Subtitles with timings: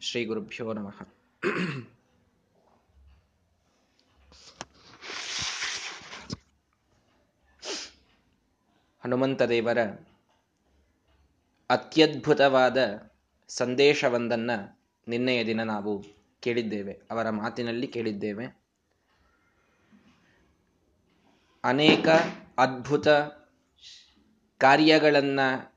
[0.00, 1.06] ಶ್ರೀ ಗುರುಭ್ಯೋ ನಮಃ.
[9.04, 9.82] ಹನುಮಂತ ದೇವರ
[11.70, 13.10] ಅತ್ಯದ್ಭುತವಾದ
[13.48, 16.04] ಸಂದೇಶವೊಂದನ್ನು ನಿನ್ನೆಯ ದಿನ ನಾವು
[16.40, 16.92] ಕೇಳಿದ್ದೇವೆ.
[17.10, 18.46] ಅವರ ಮಾತಿನಲ್ಲಿ ಕೇಳಿದ್ದೇವೆ.
[21.64, 22.08] ಅನೇಕ
[22.58, 23.08] ಅದ್ಭುತ
[24.58, 25.74] ಕಾರ್ಯಗಳನ್ನು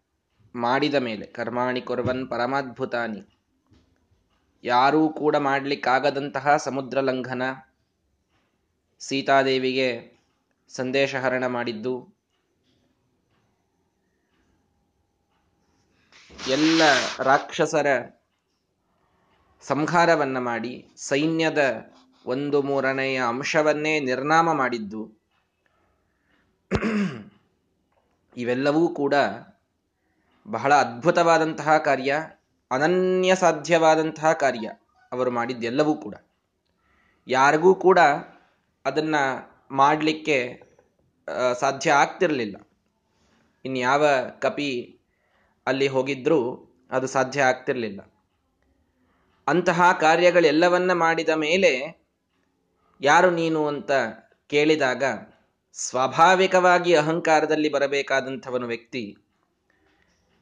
[0.55, 3.40] ಮಾಡಿದ ಮೇಲೆ, ಕರ್ಮಾಣಿ ಕೊರ್ವನ್ ಪರಮಾದ್ಭುತಾನಿ
[4.63, 7.41] ಯಾರೂ ಕೂಡ ಮಾಡಲಿಕ್ಕಾಗದಂತಹ ಸಮುದ್ರ ಲಂಘನ
[8.99, 10.19] ಸೀತಾದೇವಿಗೆ
[10.69, 12.13] ಸಂದೇಶಹರಣ ಮಾಡಿದ್ದು.
[16.47, 16.81] ಎಲ್ಲ
[17.19, 17.87] ರಾಕ್ಷಸರ
[19.61, 21.93] ಸಂಹಾರವನ್ನ ಮಾಡಿ ಸೈನ್ಯದ
[22.25, 25.21] ಒಂದು ಮೂರನೆಯ ಅಂಶವನ್ನೇ ನಿರ್ನಾಮ ಮಾಡಿದ್ದು.
[28.37, 29.13] ಇವೆಲ್ಲವೂ ಕೂಡ
[30.47, 32.15] ಬಹಳ ಅದ್ಭುತವಾದಂತಹ ಕಾರ್ಯ.
[32.71, 34.67] ಅನನ್ಯ ಸಾಧ್ಯವಾದಂತಹ ಕಾರ್ಯ
[35.11, 36.15] ಅವರು ಮಾಡಿದ್ದೆಲ್ಲವೂ ಕೂಡ.
[37.27, 37.99] ಯಾರಿಗೂ ಕೂಡ
[38.85, 39.15] ಅದನ್ನ
[39.71, 40.37] ಮಾಡಲಿಕ್ಕೆ
[41.59, 42.57] ಸಾಧ್ಯ ಆಗ್ತಿರಲಿಲ್ಲ.
[43.65, 44.05] ಇನ್ಯಾವ
[44.39, 44.99] ಕಪಿ
[45.67, 46.39] ಅಲ್ಲಿ ಹೋಗಿದ್ರೂ
[46.91, 48.01] ಅದು ಸಾಧ್ಯ ಆಗ್ತಿರಲಿಲ್ಲ.
[49.47, 51.71] ಅಂತಹ ಕಾರ್ಯಗಳೆಲ್ಲವನ್ನ ಮಾಡಿದ ಮೇಲೆ
[53.01, 53.91] ಯಾರು ನೀನು ಅಂತ
[54.47, 55.03] ಕೇಳಿದಾಗ,
[55.73, 59.03] ಸ್ವಾಭಾವಿಕವಾಗಿ ಅಹಂಕಾರದಲ್ಲಿ ಬರಬೇಕಾದಂಥವನು ವ್ಯಕ್ತಿ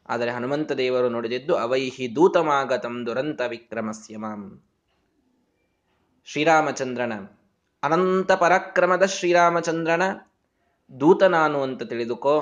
[0.10, 4.42] ಆದರೆ ಹನುಮಂತ ದೇವರು ನುಡಿದಿದ್ದು, ಅವೈಹಿ ದೂತಮಾಗತಂ ದುರಂತ ವಿಕ್ರಮಸ್ಯ ಮಾಂ.
[6.28, 7.14] ಶ್ರೀರಾಮಚಂದ್ರನ
[7.84, 10.04] ಅನಂತ ಪರಾಕ್ರಮದ ಶ್ರೀರಾಮಚಂದ್ರನ
[10.92, 12.38] ದೂತ ನಾನು ಅಂತ ತಿಳಿದುಕೋ,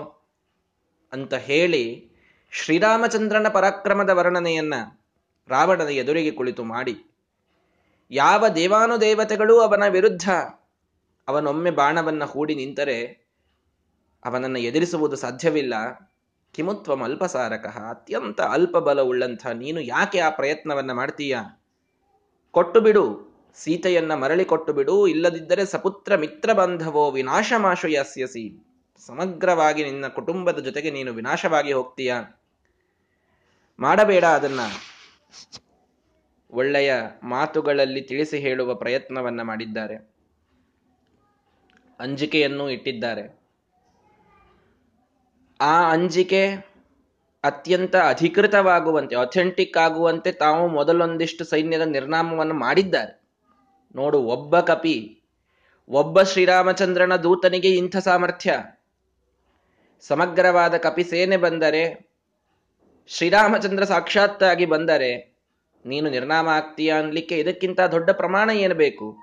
[1.14, 1.84] ಅಂತ ಹೇಳಿ
[2.54, 4.76] ಶ್ರೀರಾಮಚಂದ್ರನ ಪರಾಕ್ರಮದ ವರ್ಣನೆಯನ್ನ
[5.50, 6.96] ರಾವಣನ ಎದುರಿಗೆ ಕುಳಿತು ಮಾಡಿ,
[8.12, 10.28] ಯಾವ ದೇವಾನುದೇವತೆಗಳೂ ಅವನ ವಿರುದ್ಧ
[11.28, 13.00] ಅವನೊಮ್ಮೆ ಬಾಣವನ್ನ ಹೂಡಿ ನಿಂತರೆ
[14.26, 15.76] ಅವನನ್ನು ಎದುರಿಸುವುದು ಸಾಧ್ಯವಿಲ್ಲ.
[16.54, 17.90] ಕಿಮುತ್ವಂ ಅಲ್ಪಸಾರಕಃ.
[17.90, 21.38] ಅತ್ಯಂತ ಅಲ್ಪ ಬಲವುಳ್ಳಂಥ ನೀನು ಯಾಕೆ ಆ ಪ್ರಯತ್ನವನ್ನು ಮಾಡ್ತೀಯ?
[22.52, 28.68] ಕೊಟ್ಟು ಬಿಡು ಸೀತೆಯನ್ನ ಮರಳಿ ಕೊಟ್ಟು ಬಿಡು ಇಲ್ಲದಿದ್ದರೆ ಸಪುತ್ರ ಮಿತ್ರ ಬಾಂಧವೋ ವಿನಾಶಮಾಶು ಯಾಸ್ಯಸಿ
[29.06, 32.16] ಸಮಗ್ರವಾಗಿ ನಿನ್ನ ಕುಟುಂಬದ ಜೊತೆಗೆ ನೀನು ವಿನಾಶವಾಗಿ ಹೋಗ್ತೀಯ.
[33.80, 34.60] ಮಾಡಬೇಡ ಅದನ್ನ.
[36.52, 39.96] ಒಳ್ಳೆಯ ಮಾತುಗಳಲ್ಲಿ ತಿಳಿಸಿ ಹೇಳುವ ಪ್ರಯತ್ನವನ್ನ ಮಾಡಿದ್ದಾರೆ.
[42.00, 43.47] ಅಂಜಿಕೆಯನ್ನು ಇಟ್ಟಿದ್ದಾರೆ.
[45.62, 46.52] ಆ ಅಂಜಿಕೆ
[47.44, 53.22] ಅತ್ಯಂತ ಅಧಿಕೃತವಾಗುವಂತೆ ಅಥೆಂಟಿಕ್ ಆಗುವಂತೆ ತಾವು ಮೊದಲೊಂದಿಷ್ಟು ಸೈನ್ಯದ ನಿರ್ನಾಮವನ್ನು ಮಾಡಿದ್ದಾರೆ.
[53.96, 55.22] ನೋಡು, ಒಬ್ಬ ಕಪಿ,
[55.90, 58.60] ಒಬ್ಬ ಶ್ರೀರಾಮಚಂದ್ರನ ದೂತನಿಗೆ ಇಂಥ ಸಾಮರ್ಥ್ಯ.
[60.02, 62.10] ಸಮಗ್ರವಾದ ಕಪಿ ಸೇನೆ ಬಂದರೆ,
[63.08, 65.38] ಶ್ರೀರಾಮಚಂದ್ರ ಸಾಕ್ಷಾತ್ತಾಗಿ ಬಂದರೆ,
[65.86, 69.18] ನೀನು ನಿರ್ನಾಮ ಆಗ್ತೀಯ ಅನ್ಲಿಕ್ಕೆ ಇದಕ್ಕಿಂತ ದೊಡ್ಡ ಪ್ರಮಾಣ ಏನು ಬೇಕು?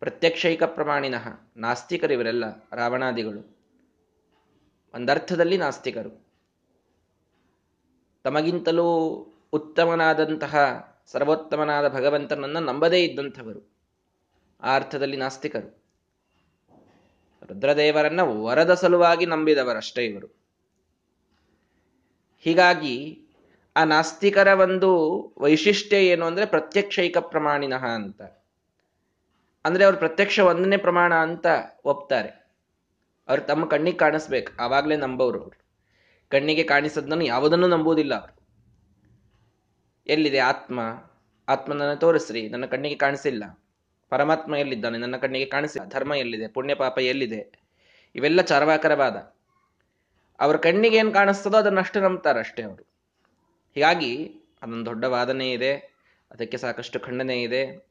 [0.00, 3.61] ಪ್ರತ್ಯಕ್ಷೈಕ ಪ್ರಮಾಣಿನಃ ನಾಸ್ತಿಕರಿವರೆಲ್ಲ ರಾವಣಾದಿಗಳು.
[4.94, 6.26] ಒಂದರ್ಥದಲ್ಲಿ ನಾಸ್ತಿಕರು.
[8.24, 8.86] ತಮಗಿಂತಲೂ
[9.52, 10.56] ಉತ್ತಮನಾದಂತಹ,
[11.06, 13.72] ಸರ್ವೋತ್ತಮನಾದ ಭಗವಂತನನ್ನ ನಂಬದೇ ಇದ್ದಂಥವರು.
[14.62, 15.82] ಆ ಅರ್ಥದಲ್ಲಿ ನಾಸ್ತಿಕರು.
[17.42, 20.26] ರುದ್ರದೇವರನ್ನ ವರದ ಸಲುವಾಗಿ ನಂಬಿದವರಷ್ಟೇ ಇವರು.
[22.40, 23.22] ಹೀಗಾಗಿ,
[23.76, 28.22] ಆ ನಾಸ್ತಿಕರ ಒಂದು ವೈಶಿಷ್ಟ್ಯ ಏನು ಅಂದ್ರೆ ಪ್ರತ್ಯಕ್ಷೈಕ ಪ್ರಮಾಣಿನಃ ಅಂತ.
[29.64, 31.46] ಅಂದ್ರೆ ಅವರು ಪ್ರತ್ಯಕ್ಷ ಒಂದನೇ ಪ್ರಮಾಣ ಅಂತ
[31.84, 32.41] ಒಪ್ತಾರೆ.
[33.32, 34.62] ಅವ್ರು ತಮ್ಮ ಕಣ್ಣಿಗೆ ಕಾಣಿಸ್ಬೇಕು.
[34.62, 35.62] ಆವಾಗಲೇ ನಂಬೋರು ಅವರು.
[36.28, 38.36] ಕಣ್ಣಿಗೆ ಕಾಣಿಸೋದನ್ನು ಯಾವುದನ್ನು ನಂಬುವುದಿಲ್ಲ
[40.06, 40.80] ಎಲ್ಲಿದೆ ಆತ್ಮ?
[41.48, 42.48] ಆತ್ಮನನ್ನು ತೋರಿಸ್ರಿ.
[42.48, 43.58] ನನ್ನ ಕಣ್ಣಿಗೆ ಕಾಣಿಸಿಲ್ಲ.
[44.08, 44.98] ಪರಮಾತ್ಮ ಎಲ್ಲಿದ್ದಾನೆ?
[44.98, 45.88] ನನ್ನ ಕಣ್ಣಿಗೆ ಕಾಣಿಸಿಲ್ಲ.
[45.88, 46.48] ಧರ್ಮ ಎಲ್ಲಿದೆ?
[46.48, 47.60] ಪುಣ್ಯ ಪಾಪ ಎಲ್ಲಿದೆ?
[48.14, 49.34] ಇವೆಲ್ಲ ಚಾರ್ವಾಕರವಾದ.
[50.40, 52.82] ಅವ್ರ ಕಣ್ಣಿಗೆ ಏನು ಕಾಣಿಸ್ತದೋ ಅದನ್ನಷ್ಟು ನಂಬ್ತಾರೆ ಅಷ್ಟೇ ಅವರು.
[53.74, 55.74] ಹೀಗಾಗಿ ಅದೊಂದು ದೊಡ್ಡ ವಾದನೆ ಇದೆ.
[56.30, 57.86] ಅದಕ್ಕೆ ಸಾಕಷ್ಟು ಖಂಡನೆ ಇದೆ.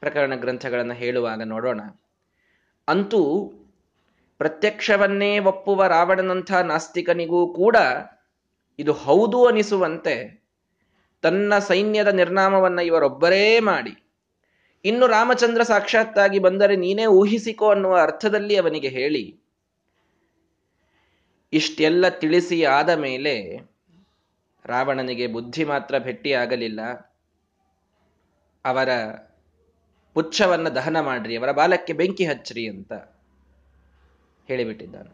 [0.00, 1.80] ಪ್ರಕರಣ ಗ್ರಂಥಗಳನ್ನು ಹೇಳುವಾಗ ನೋಡೋಣ.
[2.88, 3.52] ಅಂತೂ
[4.40, 7.76] ಪ್ರತ್ಯಕ್ಷವನ್ನೇ ಒಪ್ಪುವ ರಾವಣನಂಥ ನಾಸ್ತಿಕನಿಗೂ ಕೂಡ
[8.78, 10.14] ಇದು ಹೌದು ಅನಿಸುವಂತೆ
[11.22, 13.92] ತನ್ನ ಸೈನ್ಯದ ನಿರ್ನಾಮವನ್ನು ಇವರೊಬ್ಬರೇ ಮಾಡಿ.
[14.84, 19.24] ಇನ್ನು ರಾಮಚಂದ್ರ ಸಾಕ್ಷಾತ್ತಾಗಿ ಬಂದರೆ ನೀನೇ ಊಹಿಸಿಕೋ ಅನ್ನುವ ಅರ್ಥದಲ್ಲಿ ಅವನಿಗೆ ಹೇಳಿ.
[21.52, 23.56] ಇಷ್ಟೆಲ್ಲ ತಿಳಿಸಿ ಆದ ಮೇಲೆ
[24.64, 26.80] ರಾವಣನಿಗೆ ಬುದ್ಧಿ ಮಾತ್ರ ಭೆಟ್ಟಿಯಾಗಲಿಲ್ಲ.
[28.64, 28.88] ಅವರ
[30.14, 32.92] ಪುಚ್ಛವನ್ನು ದಹನ ಮಾಡ್ರಿ, ಅವರ ಬಾಲಕ್ಕೆ ಬೆಂಕಿ ಹಚ್ಚ್ರಿ ಅಂತ.
[34.50, 35.12] ಹೇಳಿಬಿಟ್ಟಿದ್ದಾನೆ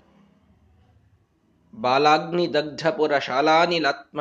[1.81, 4.21] ಬಾಲಾಗ್ನಿ ದಗ್ಧಪುರ ಶಾಲಾನಿಲಾತ್ಮ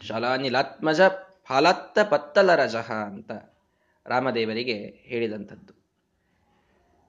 [0.00, 1.00] ಶಾಲಾನಿಲಾತ್ಮಜ
[1.44, 3.30] ಫಾಲತ್ತ ಪತ್ತಲ ರಜಃ ಅಂತ
[4.06, 4.76] ರಾಮದೇವರಿಗೆ
[5.10, 5.72] ಹೇಳಿದಂಥದ್ದು.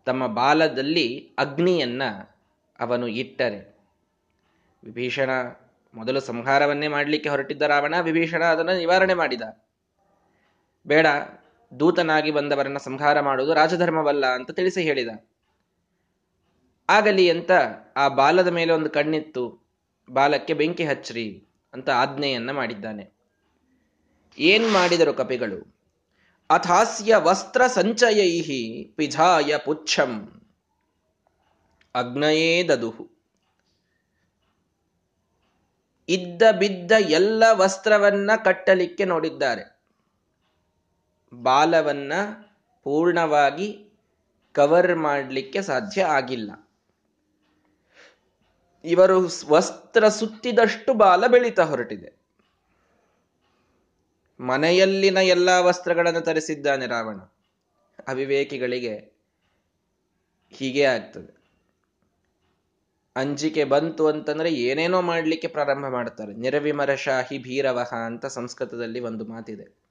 [0.06, 2.04] ತಮ್ಮ ಬಾಲದಲ್ಲಿ ಅಗ್ನಿಯನ್ನ
[2.80, 3.60] ಅವನು ಇಟ್ಟರೆ.
[4.84, 5.30] ವಿಭೀಷಣ
[5.94, 9.42] ಮೊದಲು ಸಂಹಾರವನ್ನೇ ಮಾಡಲಿಕ್ಕೆ ಹೊರಟಿದ್ದ ರಾವಣ ವಿಭೀಷಣ ಅದನ್ನು ನಿವಾರಣೆ ಮಾಡಿದ.
[10.88, 11.08] ಬೇಡ
[11.80, 15.10] ದೂತನಾಗಿ ಬಂದವರನ್ನ ಸಂಹಾರ ಮಾಡುವುದು ರಾಜಧರ್ಮವಲ್ಲ ಅಂತ ತಿಳಿಸಿ ಹೇಳಿದ.
[16.90, 17.52] ಆಗಲಿ ಅಂತ
[17.96, 19.70] ಆ ಬಾಲದ ಮೇಲೆ ಒಂದು ಕಣ್ಣಿತ್ತು.
[20.10, 23.12] ಬಾಲಕ್ಕೆ ಬೆಂಕಿ ಹಚ್ಚ್ರಿ ಅಂತ ಆಜ್ಞೆಯನ್ನ ಮಾಡಿದ್ದಾನೆ.
[24.38, 25.80] ಏನ್ ಮಾಡಿದರು ಕಪಿಗಳು?
[26.50, 30.42] ಅಥಾಸ್ಯ ವಸ್ತ್ರ ಸಂಚಯೈಹಿ ಪಿಧಾಯ ಪುಚ್ಛಂ.
[31.96, 33.20] ಅಗ್ನಯೇ ದದುಹು.
[36.10, 39.79] ಇದ್ದ ಬಿದ್ದ ಎಲ್ಲ ವಸ್ತ್ರವನ್ನ ಕಟ್ಟಲಿಕ್ಕೆ ನೋಡಿದ್ದಾರೆ.
[41.34, 42.14] ಬಾಲವನ್ನ
[42.84, 43.90] ಪೂರ್ಣವಾಗಿ
[44.52, 46.70] ಕವರ್ ಮಾಡಲಿಕ್ಕೆ ಸಾಧ್ಯ ಆಗಿಲ್ಲ.
[48.84, 52.20] ಇವರು ವಸ್ತ್ರ ಸುತ್ತಿದಷ್ಟು ಬಾಲ ಬೆಳೀತಾ ಹೊರಟಿದೆ.
[54.40, 57.20] ಮನೆಯಲ್ಲಿನ ಎಲ್ಲಾ ವಸ್ತ್ರಗಳನ್ನು ತರಿಸಿದ್ದಾನೆ ರಾವಣ.
[58.08, 59.14] ಅವಿವೇಕಿಗಳಿಗೆ
[60.52, 61.40] ಹೀಗೆ ಆಗ್ತದೆ.
[63.16, 66.34] ಅಂಜಿಕೆ ಬಂತು ಅಂತಂದ್ರೆ ಏನೇನೋ ಮಾಡಲಿಕ್ಕೆ ಪ್ರಾರಂಭ ಮಾಡ್ತಾರೆ.
[66.34, 69.89] ನಿರವಿಮರಶಾಹಿ ಭೀರವಹ ಅಂತ ಸಂಸ್ಕೃತದಲ್ಲಿ ಒಂದು ಮಾತಿದೆ.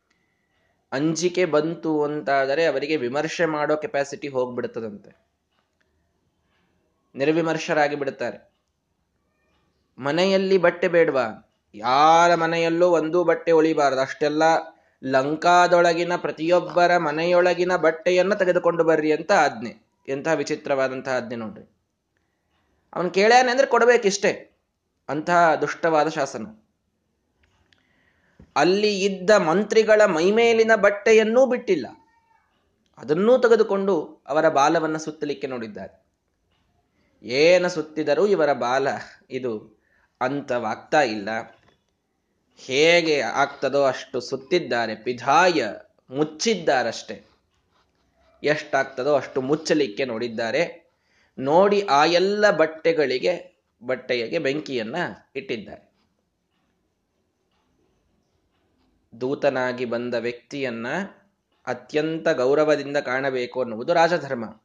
[0.93, 5.29] ಅಂಜಿಕೆ ಬಂತು ಅಂತಾದರೆ ಅವರಿಗೆ ವಿಮರ್ಶೆ ಮಾಡೋ ಕೆಪಾಸಿಟಿ ಹೋಗ್ಬಿಡ್ತದಂತೆ.
[7.15, 8.53] ನಿರ್ವಿಮರ್ಶರಾಗಿ ಬಿಡುತ್ತಾರೆ
[9.99, 11.53] ಮನೆಯಲ್ಲಿ ಬಟ್ಟೆ ಬೇಡವಾ?
[11.75, 14.01] ಯಾರ ಮನೆಯಲ್ಲೂ ಒಂದೂ ಬಟ್ಟೆ ಉಳಿಬಾರದು.
[14.01, 14.43] ಅಷ್ಟೆಲ್ಲ
[15.05, 19.89] ಲಂಕಾದೊಳಗಿನ ಪ್ರತಿಯೊಬ್ಬರ ಮನೆಯೊಳಗಿನ ಬಟ್ಟೆಯನ್ನು ತೆಗೆದುಕೊಂಡು ಬರ್ರಿ ಅಂತ ಆಜ್ಞೆ.
[20.09, 21.75] ಎಂತಹ ವಿಚಿತ್ರವಾದಂತಹ ಆಜ್ಞೆ ನೋಡ್ರಿ.
[22.95, 24.51] ಅವನು ಕೇಳ್ಯಾನೆ ಅಂದ್ರೆ ಕೊಡಬೇಕಿಷ್ಟೇ.
[25.09, 26.68] ಅಂತಹ ದುಷ್ಟವಾದ ಶಾಸನ.
[28.57, 31.87] ಅಲ್ಲಿ ಇದ್ದ ಮಂತ್ರಿಗಳ ಮೈಮೇಲಿನ ಬಟ್ಟೆಯನ್ನೂ ಬಿಟ್ಟಿಲ್ಲ.
[32.99, 36.09] ಅದನ್ನೂ ತೆಗೆದುಕೊಂಡು ಅವರ ಬಾಲವನ್ನು ಸುತ್ತಲಿಕ್ಕೆ ನೋಡಿದ್ದಾರೆ.
[37.23, 38.89] ಏನ ಸುತ್ತಿದರೂ ಇವರ ಬಾಲ
[39.31, 39.81] ಇದು
[40.21, 41.29] ಅಂತವಾಗ್ತಾ ಇಲ್ಲ.
[42.57, 45.67] ಹೇಗೆ ಆಗ್ತದೋ ಅಷ್ಟು ಸುತ್ತಿದ್ದಾರೆ ಪಿಧಾಯ
[46.11, 47.23] ಮುಚ್ಚಿದ್ದಾರಷ್ಟೆ.
[48.43, 50.91] ಎಷ್ಟಾಗ್ತದೋ ಅಷ್ಟು ಮುಚ್ಚಲಿಕ್ಕೆ ನೋಡಿದ್ದಾರೆ.
[51.39, 54.97] ನೋಡಿ ಆ ಎಲ್ಲ ಬಟ್ಟೆಗಳಿಗೆ, ಬಟ್ಟೆಗೆ ಬೆಂಕಿಯನ್ನ
[55.37, 55.88] ಇಟ್ಟಿದ್ದಾರೆ.
[59.21, 60.87] ದೂತನಾಗಿ ಬಂದ ವ್ಯಕ್ತಿಯನ್ನ
[61.67, 64.61] ಅತ್ಯಂತ ಗೌರವದಿಂದ ಕಾಣಬೇಕು ಅನ್ನುವುದು ರಾಜಧರ್ಮ.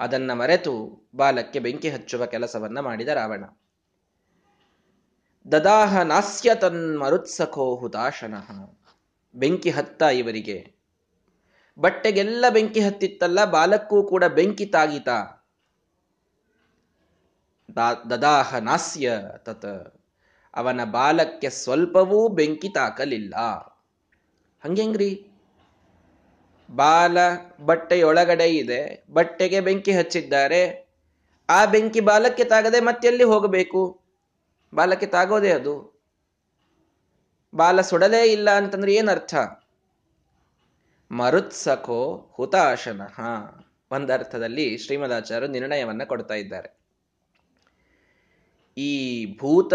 [0.00, 3.44] ಅದನ್ನ ಮರೆತು ಬಾಲಕ್ಕೆ ಬೆಂಕಿ ಹಚ್ಚುವ ಕೆಲಸವನ್ನ ಮಾಡಿದ ರಾವಣ.
[5.52, 8.76] ದದಾಹ ನಾಸ್ಯ ತನ್ಮರುತ್ಸಖೋ ಹುತಾಶನಃ.
[9.34, 10.74] ಬೆಂಕಿ ಹತ್ತ ಇವರಿಗೆ.
[11.78, 15.08] ಬಟ್ಟೆಗೆಲ್ಲ ಬೆಂಕಿ ಹತ್ತಿತ್ತಲ್ಲ, ಬಾಲಕ್ಕೂ ಕೂಡ ಬೆಂಕಿ ತಾಗಿತ.
[18.10, 19.95] ದದಾಹ ನಾಸ್ಯ ತತ್
[20.56, 23.34] ಅವನ ಬಾಲಕ್ಕೆ ಸ್ವಲ್ಪವೂ ಬೆಂಕಿ ತಾಕಲಿಲ್ಲ.
[24.64, 25.26] ಹಂಗೆಂಗ್ರಿ?
[26.74, 27.18] ಬಾಲ
[27.64, 30.86] ಬಟ್ಟೆಯೊಳಗಡೆ ಇದೆ, ಬಟ್ಟೆಗೆ ಬೆಂಕಿ ಹಚ್ಚಿದ್ದಾರೆ.
[31.50, 34.00] ಆ ಬೆಂಕಿ ಬಾಲಕ್ಕೆ ತಾಗದೆ ಮತ್ತೆಲ್ಲಿ ಹೋಗಬೇಕು?
[34.74, 36.02] ಬಾಲಕ್ಕೆ ತಾಗೋದೇ ಅದು.
[37.54, 39.34] ಬಾಲ ಸುಡಲೇ ಇಲ್ಲ ಅಂತಂದ್ರೆ ಏನರ್ಥ?
[41.10, 43.20] ಮರುತ್ಸಖೋ ಹುತಾಶನಃ.
[43.90, 46.76] ಒಂದರ್ಥದಲ್ಲಿ ಶ್ರೀಮದಾಚಾರ್ಯ ನಿರ್ಣಯವನ್ನ ಕೊಡ್ತಾ ಇದ್ದಾರೆ.
[48.78, 49.74] ಈ ಭೂತ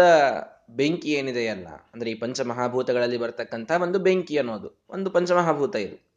[0.76, 6.12] ಬೆಂಕಿ ಏನಿದೆಯಲ್ಲ ಅಂದ್ರೆ ಈ ಪಂಚಮಹಾಭೂತಗಳಲ್ಲಿ ಬರ್ತಕ್ಕಂಥ ಒಂದು ಬೆಂಕಿ ಅನ್ನೋದು, ಒಂದು ಪಂಚಮಹಾಭೂತ ಇದು.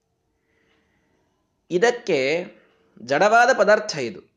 [1.72, 2.46] ಇದಕ್ಕೆ
[3.02, 4.36] ಜಡವಾದ ಪದಾರ್ಥ ಇದು.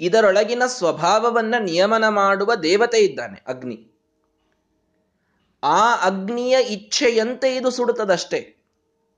[0.00, 3.90] ಇದರೊಳಗಿನ ಸ್ವಭಾವವನ್ನ ನಿಯಮನ ಮಾಡುವ ದೇವತೆ ಇದ್ದಾನೆ ಅಗ್ನಿ.
[5.62, 8.56] ಆ ಅಗ್ನಿಯ ಇಚ್ಛೆಯಂತೆ ಇದು ಸುಡುತ್ತದಷ್ಟೇ.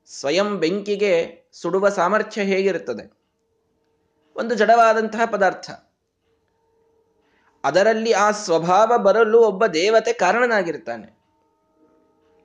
[0.05, 3.13] ಸ್ವಯಂ ಬೆಂಕಿಗೆ ಸುಡುವ ಸಾಮರ್ಥ್ಯ ಹೇಗಿರುತ್ತದೆ?
[4.35, 5.71] ಒಂದು ಜಡವಾದಂತಹ ಪದಾರ್ಥ.
[7.63, 11.19] ಅದರಲ್ಲಿ ಆ ಸ್ವಭಾವ ಬರಲು ಒಬ್ಬ ದೇವತೆ ಕಾರಣನಾಗಿರ್ತಾನೆ.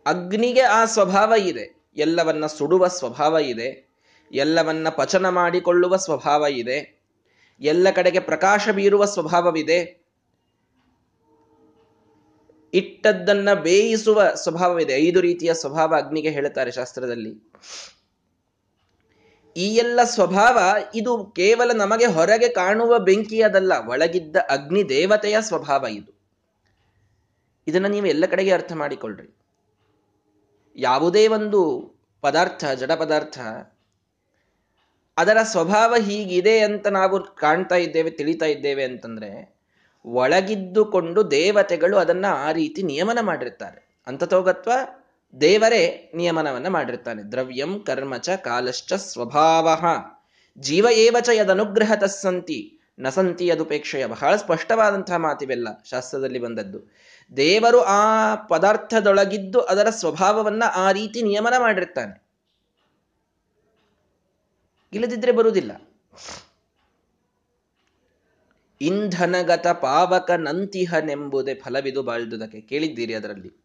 [0.07, 1.85] ಅಗ್ನಿಗೆ ಆ ಸ್ವಭಾವ ಇದೆ.
[1.97, 3.89] ಎಲ್ಲವನ್ನ ಸುಡುವ ಸ್ವಭಾವ ಇದೆ.
[4.33, 7.01] ಎಲ್ಲವನ್ನ ಪಚನ ಮಾಡಿಕೊಳ್ಳುವ ಸ್ವಭಾವ ಇದೆ.
[7.61, 10.05] ಎಲ್ಲ ಕಡೆಗೆ ಪ್ರಕಾಶ ಬೀರುವ ಸ್ವಭಾವವಿದೆ.
[12.75, 14.93] ಇಟ್ಟದ್ದನ್ನ ಬೇಯಿಸುವ ಸ್ವಭಾವವಿದೆ.
[14.93, 17.53] ಐದು ರೀತಿಯ ಸ್ವಭಾವ ಅಗ್ನಿಗೆ ಹೇಳುತ್ತಾರೆ ಶಾಸ್ತ್ರದಲ್ಲಿ.
[19.57, 20.59] ಈ ಎಲ್ಲ ಸ್ವಭಾವ
[20.95, 26.13] ಇದು ಕೇವಲ ನಮಗೆ ಹೊರಗೆ ಕಾಣುವ ಬೆಂಕಿಯದಲ್ಲ, ಒಳಗಿದ್ದ ಅಗ್ನಿ ದೇವತೆಯ ಸ್ವಭಾವ ಇದು.
[27.67, 29.37] ಇದನ್ನು ನೀವು ಎಲ್ಲ ಕಡೆಗೆ ಅರ್ಥ ಮಾಡಿಕೊಳ್ಳ್ರಿ
[30.77, 31.61] ಯಾವುದೇ ಒಂದು
[32.21, 33.39] ಪದಾರ್ಥ, ಜಡ ಪದಾರ್ಥ,
[35.17, 39.55] ಅದರ ಸ್ವಭಾವ ಹೀಗಿದೆ ಅಂತ ನಾವು ಕಾಣ್ತಾ ಇದ್ದೇವೆ, ತಿಳಿತಾ ಇದ್ದೇವೆ ಅಂತಂದ್ರೆ,
[40.05, 44.03] ಒಳಗಿದ್ದುಕೊಂಡು ದೇವತೆಗಳು ಅದನ್ನ ಆ ರೀತಿ ನಿಯಮನ ಮಾಡಿರ್ತಾರೆ.
[44.07, 44.73] ಅಂತತೋಗತ್ವ
[45.41, 47.23] ದೇವರೇ ನಿಯಮನವನ್ನ ಮಾಡಿರ್ತಾನೆ.
[47.23, 49.69] ದ್ರವ್ಯಂ ಕರ್ಮಚ ಕಾಲಶ್ಚ ಸ್ವಭಾವ.
[50.59, 56.93] ಜೀವ ಏವಚ ಯದನುಗ್ರಹ ತಸ್ಸಂತಿ ನಸಂತಿ ಯದುಪೇಕ್ಷೆಯ ಬಹಳ ಸ್ಪಷ್ಟವಾದಂತಹ ಮಾತಿವೆಲ್ಲ ಶಾಸ್ತ್ರದಲ್ಲಿ ಬಂದದ್ದು.
[57.37, 62.23] ದೇವರು ಆ ಪದಾರ್ಥದೊಳಗಿದ್ದು ಅದರ ಸ್ವಭಾವವನ್ನ ಆ ರೀತಿ ನಿಯಮನ ಮಾಡಿರ್ತಾನೆ.
[64.93, 65.91] ಇಲ್ಲದಿದ್ರೆ ಬರುವುದಿಲ್ಲ.
[68.81, 73.64] ಇಂಧನಗತ ಪಾವಕ ನಂತಿಹನೆಂಬುದೇ ಫಲವಿದು ಬಾಳ್ದುದಕ್ಕೆ ಕೇಳಿದ್ದೀರಿ ಅದರಲ್ಲಿ.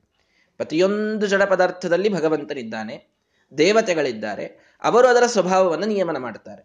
[0.59, 3.07] ಪ್ರತಿಯೊಂದು ಜಡ ಪದಾರ್ಥದಲ್ಲಿ ಭಗವಂತನಿದ್ದಾನೆ,
[3.57, 6.63] ದೇವತೆಗಳಿದ್ದಾರೆ, ಅವರು ಅದರ ಸ್ವಭಾವವನ್ನು ನಿಯಮನ ಮಾಡುತ್ತಾರೆ.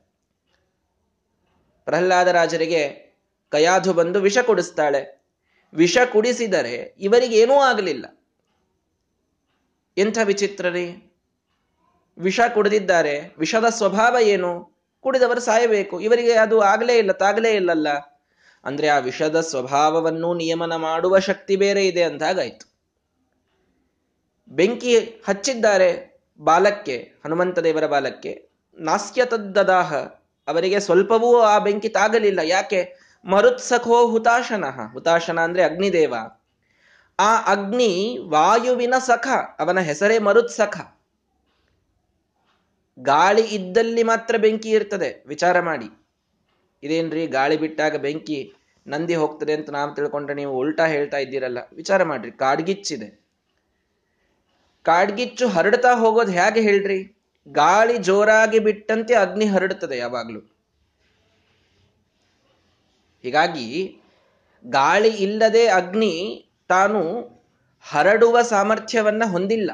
[1.85, 3.15] ಪ್ರಹ್ಲಾದರಾಜರಿಗೆ
[3.51, 5.23] ಕಯಾಧು ಬಂದು ವಿಷ ಕುಡಿಸ್ತಾಳೆ.
[5.75, 8.23] ವಿಷ ಕುಡಿಸಿದರೆ ಇವರಿಗೆ ಏನೂ ಆಗಲಿಲ್ಲ.
[9.97, 11.15] ಎಂಥ ವಿಚಿತ್ರರೇ
[12.19, 14.83] ವಿಷ ಕುಡಿದಿದ್ದಾರೆ, ವಿಷದ ಸ್ವಭಾವ ಏನು?
[15.01, 17.89] ಕುಡಿದವರು ಸಾಯಬೇಕು, ಇವರಿಗೆ ಅದು ಆಗಲೇ ಇಲ್ಲ, ತಾಗಲೇ ಇಲ್ಲಲ್ಲ.
[18.65, 22.74] ಅಂದ್ರೆ ಆ ವಿಷದ ಸ್ವಭಾವವನ್ನು ನಿಯಮನ ಮಾಡುವ ಶಕ್ತಿ ಬೇರೆ ಇದೆ ಅಂತಾಗಾಯ್ತು
[24.49, 28.49] ಬೆಂಕಿ ಹಚ್ಚಿದ್ದಾರೆ ಬಾಲಕ್ಕೆ, ಹನುಮಂತ ದೇವರ ಬಾಲಕ್ಕೆ.
[28.79, 29.95] ನಾಸ್ಯತದ್ದದಾಹ
[30.47, 32.41] ಅವರಿಗೆ ಸ್ವಲ್ಪವೂ ಆ ಬೆಂಕಿ ತಾಗಲಿಲ್ಲ.
[32.45, 32.97] ಯಾಕೆ?
[33.25, 34.93] ಮರುತ್ಸಖೋ ಹುತಾಶನಃ.
[34.93, 36.15] ಹುತಾಶನ ಅಂದ್ರೆ ಅಗ್ನಿದೇವ.
[37.19, 40.97] ಆ ಅಗ್ನಿ ವಾಯುವಿನ ಸಖ, ಅವನ ಹೆಸರೇ ಮರುತ್ಸಖ
[42.99, 45.25] ಗಾಳಿ ಇದ್ದಲ್ಲಿ ಮಾತ್ರ ಬೆಂಕಿ ಇರ್ತದೆ.
[45.27, 46.07] ವಿಚಾರ ಮಾಡಿ.
[46.83, 47.27] ಇದೇನ್ರಿ?
[47.27, 48.53] ಗಾಳಿ ಬಿಟ್ಟಾಗ ಬೆಂಕಿ
[48.87, 51.59] ನಂದಿ ಹೋಗ್ತದೆ ಅಂತ ನಾವು ತಿಳ್ಕೊಂಡ್ರೆ ನೀವು ಉಲ್ಟಾ ಹೇಳ್ತಾ ಇದ್ದೀರಲ್ಲ.
[51.77, 52.33] ವಿಚಾರ ಮಾಡ್ರಿ.
[52.33, 53.24] ಕಾಡ್ಗಿಚ್ಚಿದೆ.
[54.85, 57.17] ಕಾಡ್ಗಿಚ್ಚು ಹರಡ್ತಾ ಹೋಗೋದು ಹೇಗೆ ಹೇಳ್ರಿ?
[57.49, 60.41] ಗಾಳಿ ಜೋರಾಗಿ ಬಿಟ್ಟಂತೆ ಅಗ್ನಿ ಹರಡುತ್ತದೆ ಯಾವಾಗಲೂ.
[63.23, 63.99] ಹೀಗಾಗಿ
[64.67, 67.01] ಗಾಳಿ ಇಲ್ಲದೆ ಅಗ್ನಿ ತಾನು
[67.83, 69.71] ಹರಡುವ ಸಾಮರ್ಥ್ಯವನ್ನ ಹೊಂದಿಲ್ಲ.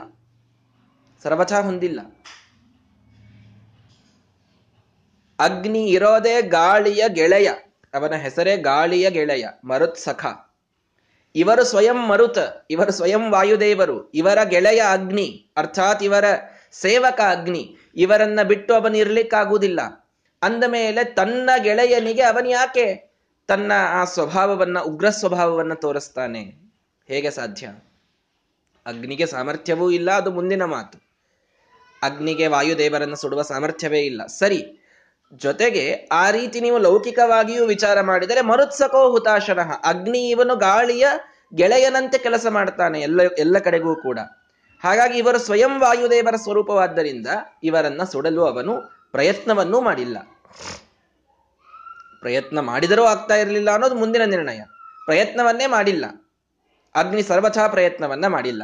[1.22, 2.00] ಸರ್ವಥ ಹೊಂದಿಲ್ಲ.
[5.38, 7.50] ಅಗ್ನಿ ಇರೋದೇ ಗಾಳಿಯ ಗೆಳೆಯ.
[7.94, 10.49] ಅವನ ಹೆಸರೇ ಗಾಳಿಯ ಗೆಳೆಯ ಮರುತ್ ಸಖ
[11.36, 12.38] ಇವರು ಸ್ವಯಂ ಮರುತ,
[12.70, 16.24] ಇವರು ಸ್ವಯಂ ವಾಯುದೇವರು, ಇವರ ಗೆಳೆಯ ಅಗ್ನಿ, ಅರ್ಥಾತ್ ಇವರ
[16.72, 19.80] ಸೇವಕ ಅಗ್ನಿ, ಇವರನ್ನ ಬಿಟ್ಟು ಅವನು ಇರ್ಲಿಕ್ಕಾಗುವುದಿಲ್ಲ.
[20.42, 23.14] ಅಂದ ಮೇಲೆ ತನ್ನ ಗೆಳೆಯನಿಗೆ ಅವನ್ಯಾಕೆ
[23.46, 26.40] ತನ್ನ ಆ ಸ್ವಭಾವವನ್ನ, ಉಗ್ರ ಸ್ವಭಾವವನ್ನ ತೋರಿಸ್ತಾನೆ.
[27.08, 27.66] ಹೇಗೆ ಸಾಧ್ಯ?
[28.86, 30.98] ಅಗ್ನಿಗೆ ಸಾಮರ್ಥ್ಯವೂ ಇಲ್ಲ, ಅದು ಮುಂದಿನ ಮಾತು.
[32.02, 34.26] ಅಗ್ನಿಗೆ ವಾಯುದೇವರನ್ನು ಸುಡುವ ಸಾಮರ್ಥ್ಯವೇ ಇಲ್ಲ.
[34.26, 34.79] ಸರಿ
[35.32, 39.72] ಜೊತೆಗೆ ಆ ರೀತಿ ನೀವು ಲೌಕಿಕವಾಗಿಯೂ ವಿಚಾರ ಮಾಡಿದರೆ ಮರುತ್ಸಕೋ ಹುತಾಶನಃ.
[39.84, 41.06] ಅಗ್ನಿ ಇವನು ಗಾಳಿಯ
[41.54, 44.18] ಗೆಳೆಯನಂತೆ ಕೆಲಸ ಮಾಡ್ತಾನೆ, ಎಲ್ಲ ಎಲ್ಲ ಕಡೆಗೂ ಕೂಡ.
[44.84, 47.26] ಹಾಗಾಗಿ ಇವರು ಸ್ವಯಂ ವಾಯುದೇವರ ಸ್ವರೂಪವಾದ್ದರಿಂದ
[47.62, 48.80] ಇವರನ್ನ ಸುಡಲು ಅವನು
[49.12, 50.18] ಪ್ರಯತ್ನವನ್ನೂ ಮಾಡಿಲ್ಲ.
[52.20, 54.60] ಪ್ರಯತ್ನ ಮಾಡಿದರೂ ಆಗ್ತಾ ಇರಲಿಲ್ಲ ಅನ್ನೋದು ಮುಂದಿನ ನಿರ್ಣಯ.
[55.04, 56.04] ಪ್ರಯತ್ನವನ್ನೇ ಮಾಡಿಲ್ಲ.
[56.94, 58.62] ಅಗ್ನಿ ಸರ್ವಥಾ ಪ್ರಯತ್ನವನ್ನ ಮಾಡಿಲ್ಲ.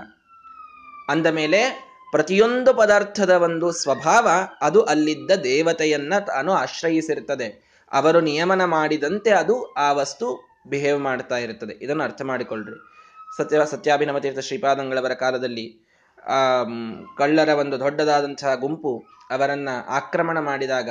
[1.08, 4.28] ಅಂದ ಮೇಲೆ ಪ್ರತಿಯೊಂದು ಪದಾರ್ಥದ ಒಂದು ಸ್ವಭಾವ
[4.60, 7.48] ಅದು ಅಲ್ಲಿದ್ದ ದೇವತೆಯನ್ನ ತಾನು ಆಶ್ರಯಿಸಿರ್ತದೆ.
[7.92, 10.26] ಅವರು ನಿಯಮನ ಮಾಡಿದಂತೆ ಅದು ಆ ವಸ್ತು
[10.68, 12.78] ಬಿಹೇವ್ ಮಾಡ್ತಾ ಇರ್ತದೆ ಇದನ್ನು ಅರ್ಥ ಮಾಡಿಕೊಳ್ಳ್ರಿ
[13.36, 15.66] ಸತ್ಯ, ಸತ್ಯಾಭಿನವ ತೀರ್ಥ ಶ್ರೀಪಾದಂಗಳವರ ಕಾಲದಲ್ಲಿ
[16.26, 16.38] ಆ
[17.16, 20.90] ಕಳ್ಳರ ಒಂದು ದೊಡ್ಡದಾದಂತಹ ಗುಂಪು ಅವರನ್ನ ಆಕ್ರಮಣ ಮಾಡಿದಾಗ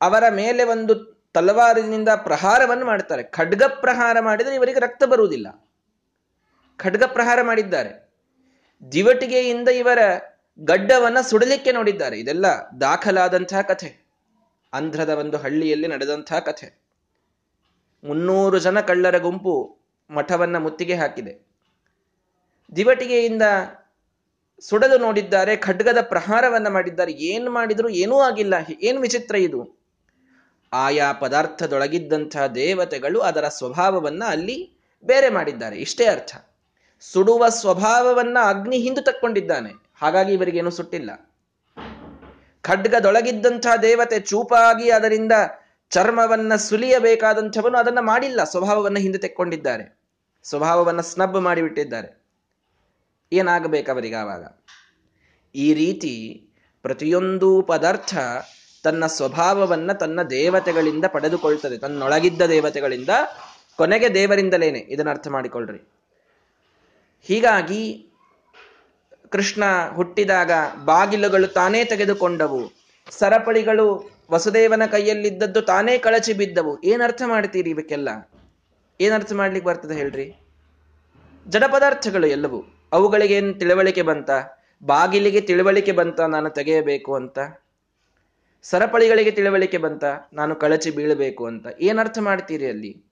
[0.00, 0.94] ಅವರ ಮೇಲೆ ಒಂದು
[1.34, 3.22] ತಲವಾರಿನಿಂದ ಪ್ರಹಾರವನ್ನು ಮಾಡ್ತಾರೆ.
[3.22, 5.68] ಖಡ್ಗ ಪ್ರಹಾರ ಮಾಡಿದರೆ ಇವರಿಗೆ ರಕ್ತ ಬರುವುದಿಲ್ಲ.
[6.76, 8.10] ಖಡ್ಗ ಪ್ರಹಾರ ಮಾಡಿದ್ದಾರೆ.
[8.92, 9.98] ದಿವಟಿಗೆಯಿಂದ ಇವರ
[10.58, 12.20] ಗಡ್ಡವನ್ನ ಸುಡಲಿಕ್ಕೆ ನೋಡಿದ್ದಾರೆ.
[12.20, 12.46] ಇದೆಲ್ಲ
[12.80, 14.06] ದಾಖಲಾದಂತಹ ಕಥೆ.
[14.72, 16.80] ಆಂಧ್ರದ ಒಂದು ಹಳ್ಳಿಯಲ್ಲಿ ನಡೆದಂತಹ ಕಥೆ.
[18.04, 19.78] ಮುನ್ನೂರು ಜನ ಕಳ್ಳರ ಗುಂಪು
[20.10, 21.46] ಮಠವನ್ನ ಮುತ್ತಿಗೆ ಹಾಕಿದೆ.
[22.76, 23.42] ದಿವಟಿಗೆಯಿಂದ
[24.60, 27.12] ಸುಡಲು ನೋಡಿದ್ದಾರೆ, ಖಡ್ಗದ ಪ್ರಹಾರವನ್ನ ಮಾಡಿದ್ದಾರೆ.
[27.12, 28.54] ಏನು ಮಾಡಿದ್ರು ಏನೂ ಆಗಿಲ್ಲ.
[28.82, 29.80] ಏನು ವಿಚಿತ್ರ ಇದು?
[30.72, 34.72] ಆಯಾ ಪದಾರ್ಥದೊಳಗಿದ್ದಂತಹ ದೇವತೆಗಳು ಅದರ ಸ್ವಭಾವವನ್ನ ಅಲ್ಲಿ
[35.04, 35.76] ಬೇರೆ ಮಾಡಿದ್ದಾರೆ.
[35.76, 36.36] ಇಷ್ಟೇ ಅರ್ಥ.
[37.00, 39.89] ಸುಡುವ ಸ್ವಭಾವವನ್ನ ಅಗ್ನಿ ಹಿಂದು ತಕ್ಕೊಂಡಿದ್ದಾನೆ.
[40.00, 41.34] ಹಾಗಾಗಿ ಇವರಿಗೇನು ಸುಟ್ಟಿಲ್ಲ.
[42.62, 45.32] ಖಡ್ಗದೊಳಗಿದ್ದಂತಹ ದೇವತೆ ಚೂಪಾಗಿ ಅದರಿಂದ
[45.90, 48.44] ಚರ್ಮವನ್ನ ಸುಲಿಯಬೇಕಾದಂಥವನು ಅದನ್ನ ಮಾಡಿಲ್ಲ.
[48.44, 50.00] ಸ್ವಭಾವವನ್ನ ಹಿಂದೆ ತೆಕ್ಕೊಂಡಿದ್ದಾರೆ.
[50.44, 52.24] ಸ್ವಭಾವವನ್ನ ಸ್ನಬ್ ಮಾಡಿಬಿಟ್ಟಿದ್ದಾರೆ.
[53.32, 54.46] ಏನಾಗಬೇಕು ಅವರಿಗೆ ಆವಾಗ?
[55.54, 56.46] ಈ ರೀತಿ
[56.82, 58.16] ಪ್ರತಿಯೊಂದು ಪದಾರ್ಥ
[58.82, 61.78] ತನ್ನ ಸ್ವಭಾವವನ್ನ ತನ್ನ ದೇವತೆಗಳಿಂದ ಪಡೆದುಕೊಳ್ತದೆ.
[61.78, 63.08] ತನ್ನೊಳಗಿದ್ದ ದೇವತೆಗಳಿಂದ
[63.76, 64.78] ಕೊನೆಗೆ ದೇವರಿಂದಲೇನೆ.
[64.78, 65.88] ಇದನ್ನ ಅರ್ಥ ಮಾಡಿಕೊಳ್ಳ್ರಿ
[67.22, 68.09] ಹೀಗಾಗಿ
[69.30, 70.50] ಕೃಷ್ಣ ಹುಟ್ಟಿದಾಗ
[70.84, 72.72] ಬಾಗಿಲುಗಳು ತಾನೇ ತೆಗೆದುಕೊಂಡವು.
[73.10, 76.82] ಸರಪಳಿಗಳು ವಸುದೇವನ ಕೈಯಲ್ಲಿದ್ದದ್ದು ತಾನೇ ಕಳಚಿ ಬಿದ್ದವು.
[76.82, 78.30] ಏನರ್ಥ ಮಾಡ್ತೀರಿ ಇವಕ್ಕೆಲ್ಲ?
[79.00, 80.40] ಏನರ್ಥ ಮಾಡ್ಲಿಕ್ಕೆ ಬರ್ತದೆ ಹೇಳ್ರಿ?
[81.48, 82.64] ಜಡ ಪದಾರ್ಥಗಳು ಎಲ್ಲವೂ.
[82.92, 84.30] ಅವುಗಳಿಗೇನು ತಿಳುವಳಿಕೆ ಬಂತ?
[84.82, 87.38] ಬಾಗಿಲಿಗೆ ತಿಳುವಳಿಕೆ ಬಂತ ನಾನು ತೆಗೆಯಬೇಕು ಅಂತ?
[88.62, 90.04] ಸರಪಳಿಗಳಿಗೆ ತಿಳುವಳಿಕೆ ಬಂತ?
[90.32, 91.66] ನಾನು ಕಳಚಿ ಬೀಳಬೇಕು ಅಂತ.
[91.80, 93.04] ಏನರ್ಥ ಮಾಡ್ತೀರಿ ಅಲ್ಲಿ?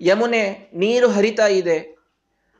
[0.00, 1.95] ಯಮುನೆ ನೀರು ಹರಿತಾ ಇದೆ.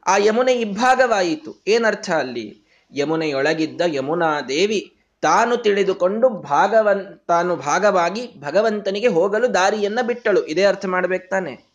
[0.07, 2.63] ಆ ಯಮುನೆ ಇಬ್ಬಾಗವಾಯಿತು ಏನರ್ಥ ಅಲ್ಲಿ?
[2.93, 10.47] ಯಮುನೆಯೊಳಗಿದ್ದ ಯಮುನಾ ದೇವಿ ತಾನು ತಿಳಿದುಕೊಂಡು ಭಾಗವನ್, ತಾನು ಭಾಗವಾಗಿ ಭಗವಂತನಿಗೆ ಹೋಗಲು ದಾರಿಯನ್ನ ಬಿಟ್ಟಳು.
[10.47, 11.67] ಇದೇ ಅರ್ಥ ಮಾಡ್ಬೇಕು ತಾನೆ.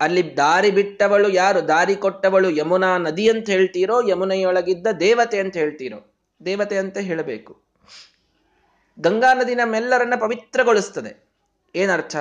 [0.00, 1.68] ಅಲ್ಲಿ ದಾರಿ ಬಿಟ್ಟವಳು ಯಾರು?
[1.68, 6.14] ದಾರಿ ಕೊಟ್ಟವಳು ಯಮುನಾ ನದಿ ಅಂತ ಹೇಳ್ತೀರೋ, ಯಮುನೆಯೊಳಗಿದ್ದ ದೇವತೆ ಅಂತ ಹೇಳ್ತೀರೋ?
[6.44, 7.62] ದೇವತೆ ಅಂತ ಹೇಳಬೇಕು.
[9.00, 11.28] ಗಂಗಾ ನದಿ ನಮ್ಮೆಲ್ಲರನ್ನ ಪವಿತ್ರಗೊಳಿಸ್ತದೆ.
[11.74, 12.16] ಏನರ್ಥ?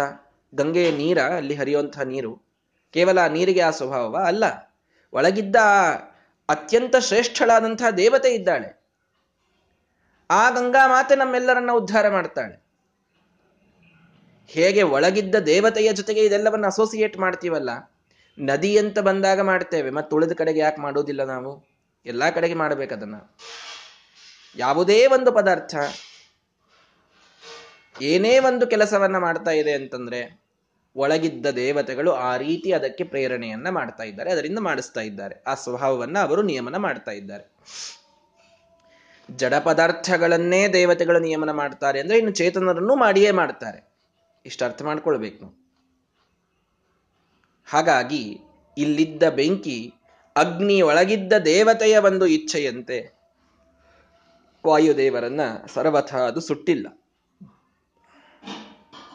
[0.55, 2.50] ಗಂಗೆಯ ನೀರ, ಅಲ್ಲಿ ಹರಿಯುವಂತಹ ನೀರು
[2.91, 4.17] ಕೇವಲ ನೀರಿಗೆ ಆ ಸ್ವಭಾವವ?
[4.17, 4.43] ಅಲ್ಲ.
[5.13, 5.55] ಒಳಗಿದ್ದ
[6.49, 8.81] ಅತ್ಯಂತ ಶ್ರೇಷ್ಠಳಾದಂತಹ ದೇವತೆ ಇದ್ದಾಳೆ.
[10.31, 12.63] ಆ ಗಂಗಾ ಮಾತೆ ನಮ್ಮೆಲ್ಲರನ್ನ ಉದ್ಧಾರ ಮಾಡ್ತಾಳೆ.
[14.47, 17.91] ಹೇಗೆ ಒಳಗಿದ್ದ ದೇವತೆಯ ಜೊತೆಗೆ ಇದೆಲ್ಲವನ್ನ ಅಸೋಸಿಯೇಟ್ ಮಾಡ್ತೀವಲ್ಲ?
[18.39, 21.71] ನದಿ ಅಂತ ಬಂದಾಗ ಮಾಡ್ತೇವೆ, ಮತ್ತೆ ಉಳಿದ ಕಡೆಗೆ ಯಾಕೆ ಮಾಡೋದಿಲ್ಲ ನಾವು?
[22.05, 23.15] ಎಲ್ಲಾ ಕಡೆಗೆ ಮಾಡಬೇಕದನ್ನ
[24.55, 25.75] ಯಾವುದೇ ಒಂದು ಪದಾರ್ಥ
[28.01, 30.40] ಏನೇ ಒಂದು ಕೆಲಸವನ್ನ ಮಾಡ್ತಾ ಇದೆ ಅಂತಂದ್ರೆ
[30.95, 35.43] ಒಳಗಿದ್ದ ದೇವತೆಗಳು ಆ ರೀತಿ ಅದಕ್ಕೆ ಪ್ರೇರಣೆಯನ್ನ ಮಾಡ್ತಾ ಇದ್ದಾರೆ, ಅದರಿಂದ ಮಾಡಿಸ್ತಾ ಇದ್ದಾರೆ.
[35.47, 37.51] ಆ ಸ್ವಭಾವವನ್ನ ಅವರು ನಿಯಮನ ಮಾಡ್ತಾ ಇದ್ದಾರೆ.
[39.31, 43.91] ಜಡ ಪದಾರ್ಥಗಳನ್ನೇ ದೇವತೆಗಳು ನಿಯಮನ ಮಾಡ್ತಾರೆ ಅಂದ್ರೆ ಇನ್ನು ಚೇತನರನ್ನು ಮಾಡಿಯೇ ಮಾಡ್ತಾರೆ.
[44.45, 45.45] ಇಷ್ಟ ಅರ್ಥ ಮಾಡ್ಕೊಳ್ಬೇಕು.
[47.69, 48.41] ಹಾಗಾಗಿ
[48.77, 49.93] ಇಲ್ಲಿದ್ದ ಬೆಂಕಿ
[50.35, 53.21] ಅಗ್ನಿ ಒಳಗಿದ್ದ ದೇವತೆಯ ಒಂದು ಇಚ್ಛೆಯಂತೆ
[54.67, 55.41] ವಾಯುದೇವರನ್ನ
[55.73, 56.87] ಸರ್ವಥ ಅದು ಸುಟ್ಟಿಲ್ಲ.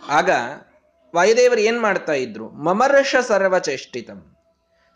[0.08, 0.30] ಆಗ
[1.16, 2.48] ವಾಯುದೇವರು ಏನ್ ಮಾಡ್ತಾ ಇದ್ರು?
[2.48, 4.36] ಮಮರ್ಷ ಸರ್ವಚೇಷ್ಟಿತಂ.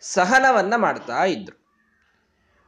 [0.01, 1.61] ಸಹನವನ್ನ ಮಾಡ್ತಾ ಇದ್ರು.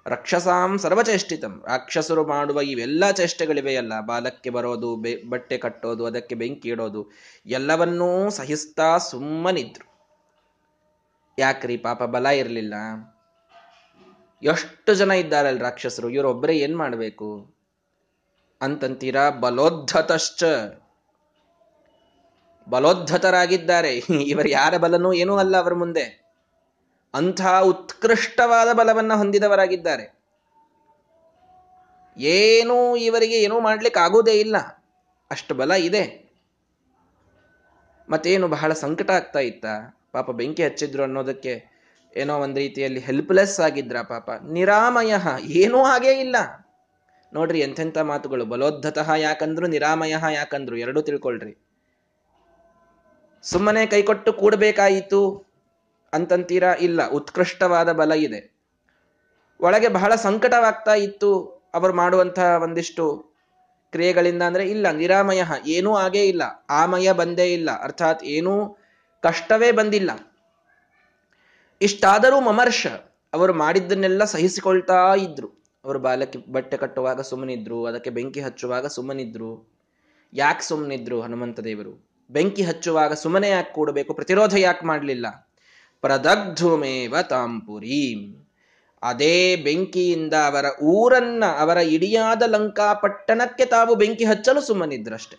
[0.05, 1.63] ರಕ್ಷಸಾಂ ಸರ್ವಚೇಷ್ಟಿತಂ.
[1.67, 4.01] ರಾಕ್ಷಸರು ಮಾಡುವ ಇವೆಲ್ಲ ಚೇಷ್ಟೆಗಳಿವೆಯಲ್ಲ.
[4.01, 4.95] ಬಾಲಕ್ಕೆ ಬರೋದು
[5.29, 7.11] ಬಟ್ಟೆ ಕಟ್ಟೋದು, ಅದಕ್ಕೆ ಬೆಂಕಿ ಇಡೋದು,
[7.45, 9.87] ಎಲ್ಲವನ್ನೂ ಸಹಿಸ್ತಾ ಸುಮ್ಮನಿದ್ರು.
[11.39, 12.73] ಯಾಕ್ರಿ ಪಾಪ ಬಲ ಇರಲಿಲ್ಲ?
[14.43, 16.09] ಎಷ್ಟು ಜನ ಇದ್ದಾರಲ್ಲ ರಾಕ್ಷಸರು?
[16.09, 17.55] ಇವರೊಬ್ಬರೇ ಏನ್ ಮಾಡಬೇಕು?
[18.61, 20.43] ಅಂತಂತೀರಾ, ಬಲೋದ್ಧತಶ್ಚ.
[22.69, 23.95] ಬಲೋದ್ಧತರಾಗಿದ್ದಾರೆ.
[24.21, 26.23] ಇವರು ಯಾರ ಬಲನೂ ಏನೂ ಅಲ್ಲ ಅವರ ಮುಂದೆ.
[27.13, 30.23] ಅಂಥ ಉತ್ಕೃಷ್ಟವಾದ ಬಲವನ್ನ ಹೊಂದಿದವರಾಗಿದ್ದಾರೆ.
[32.17, 34.57] ಏನೂ ಇವರಿಗೆ ಏನೂ ಮಾಡ್ಲಿಕ್ಕೆ ಆಗೋದೇ ಇಲ್ಲ.
[35.31, 36.23] ಅಷ್ಟು ಬಲ ಇದೆ.
[38.09, 39.65] ಮತ್ತೇನು ಬಹಳ ಸಂಕಟ ಆಗ್ತಾ ಇತ್ತ?
[40.11, 41.73] ಪಾಪ ಬೆಂಕಿ ಹಚ್ಚಿದ್ರು ಅನ್ನೋದಕ್ಕೆ
[42.15, 44.29] ಏನೋ ಒಂದು ರೀತಿಯಲ್ಲಿ ಹೆಲ್ಪ್ಲೆಸ್ ಆಗಿದ್ರ ಪಾಪ.
[44.43, 46.35] ನಿರಾಮಯ, ಏನೂ ಹಾಗೇ ಇಲ್ಲ.
[47.33, 48.45] ನೋಡ್ರಿ ಎಂಥೆಂಥ ಮಾತುಗಳು.
[48.45, 51.72] ಬಲೋದ್ಧತಃ ಯಾಕಂದ್ರು, ನಿರಾಮಯ ಯಾಕಂದ್ರು, ಎರಡೂ ತಿಳ್ಕೊಳ್ರಿ.
[53.43, 55.45] ಸುಮ್ಮನೆ ಕೈಕೊಟ್ಟು ಕೂಡಬೇಕಾಯಿತು
[56.13, 56.73] ಅಂತಂತೀರಾ?
[56.73, 58.53] ಇಲ್ಲ, ಉತ್ಕೃಷ್ಟವಾದ ಬಲ ಇದೆ.
[59.61, 63.25] ಒಳಗೆ ಬಹಳ ಸಂಕಟವಾಗ್ತಾ ಇತ್ತು ಅವರು ಮಾಡುವಂತಹ ಒಂದಿಷ್ಟು
[63.91, 68.77] ಕ್ರಿಯೆಗಳಿಂದ ಅಂದ್ರೆ, ಇಲ್ಲ, ನಿರಾಮಯ, ಏನೂ ಆಗೇ ಇಲ್ಲ, ಆಮಯ ಬಂದೇ ಇಲ್ಲ, ಅರ್ಥಾತ್ ಏನೂ
[69.21, 70.33] ಕಷ್ಟವೇ ಬಂದಿಲ್ಲ.
[71.81, 72.87] ಇಷ್ಟಾದರೂ ಮಮರ್ಷ
[73.33, 75.47] ಅವರು ಮಾಡಿದ್ದನ್ನೆಲ್ಲ ಸಹಿಸಿಕೊಳ್ತಾ ಇದ್ರು.
[75.85, 79.73] ಅವರು ಬಾಲಕ್ಕೆ ಬಟ್ಟೆ ಕಟ್ಟುವಾಗ ಸುಮ್ಮನಿದ್ರು, ಅದಕ್ಕೆ ಬೆಂಕಿ ಹಚ್ಚುವಾಗ ಸುಮ್ಮನಿದ್ರು.
[80.33, 82.12] ಯಾಕೆ ಸುಮ್ಮನಿದ್ರು ಹನುಮಂತ ದೇವರು?
[82.33, 84.13] ಬೆಂಕಿ ಹಚ್ಚುವಾಗ ಸುಮ್ಮನೆ ಯಾಕೆ ಕೂಡಬೇಕು?
[84.13, 85.51] ಪ್ರತಿರೋಧ ಯಾಕೆ ಮಾಡಲಿಲ್ಲ?
[86.01, 88.47] ಪ್ರದಗ್ಧುಮೇವ ತಾಂಪುರೀಂ.
[89.01, 95.37] ಅದೇ ಬೆಂಕಿಯಿಂದ ಅವರ ಊರನ್ನ, ಅವರ ಇಡಿಯಾದ ಲಂಕಾ ಪಟ್ಟಣಕ್ಕೆ ತಾವು ಬೆಂಕಿ ಹಚ್ಚಲು ಸುಮ್ಮನಿದ್ರಷ್ಟೆ.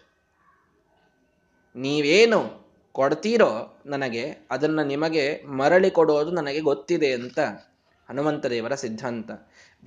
[1.77, 7.39] ನೀವೇನು ಕೊಡ್ತೀರೋ ನನಗೆ, ಅದನ್ನ ನಿಮಗೆ ಮರಳಿ ಕೊಡೋದು ನನಗೆ ಗೊತ್ತಿದೆ ಅಂತ
[8.11, 9.31] ಹನುಮಂತ ದೇವರ ಸಿದ್ಧಾಂತ.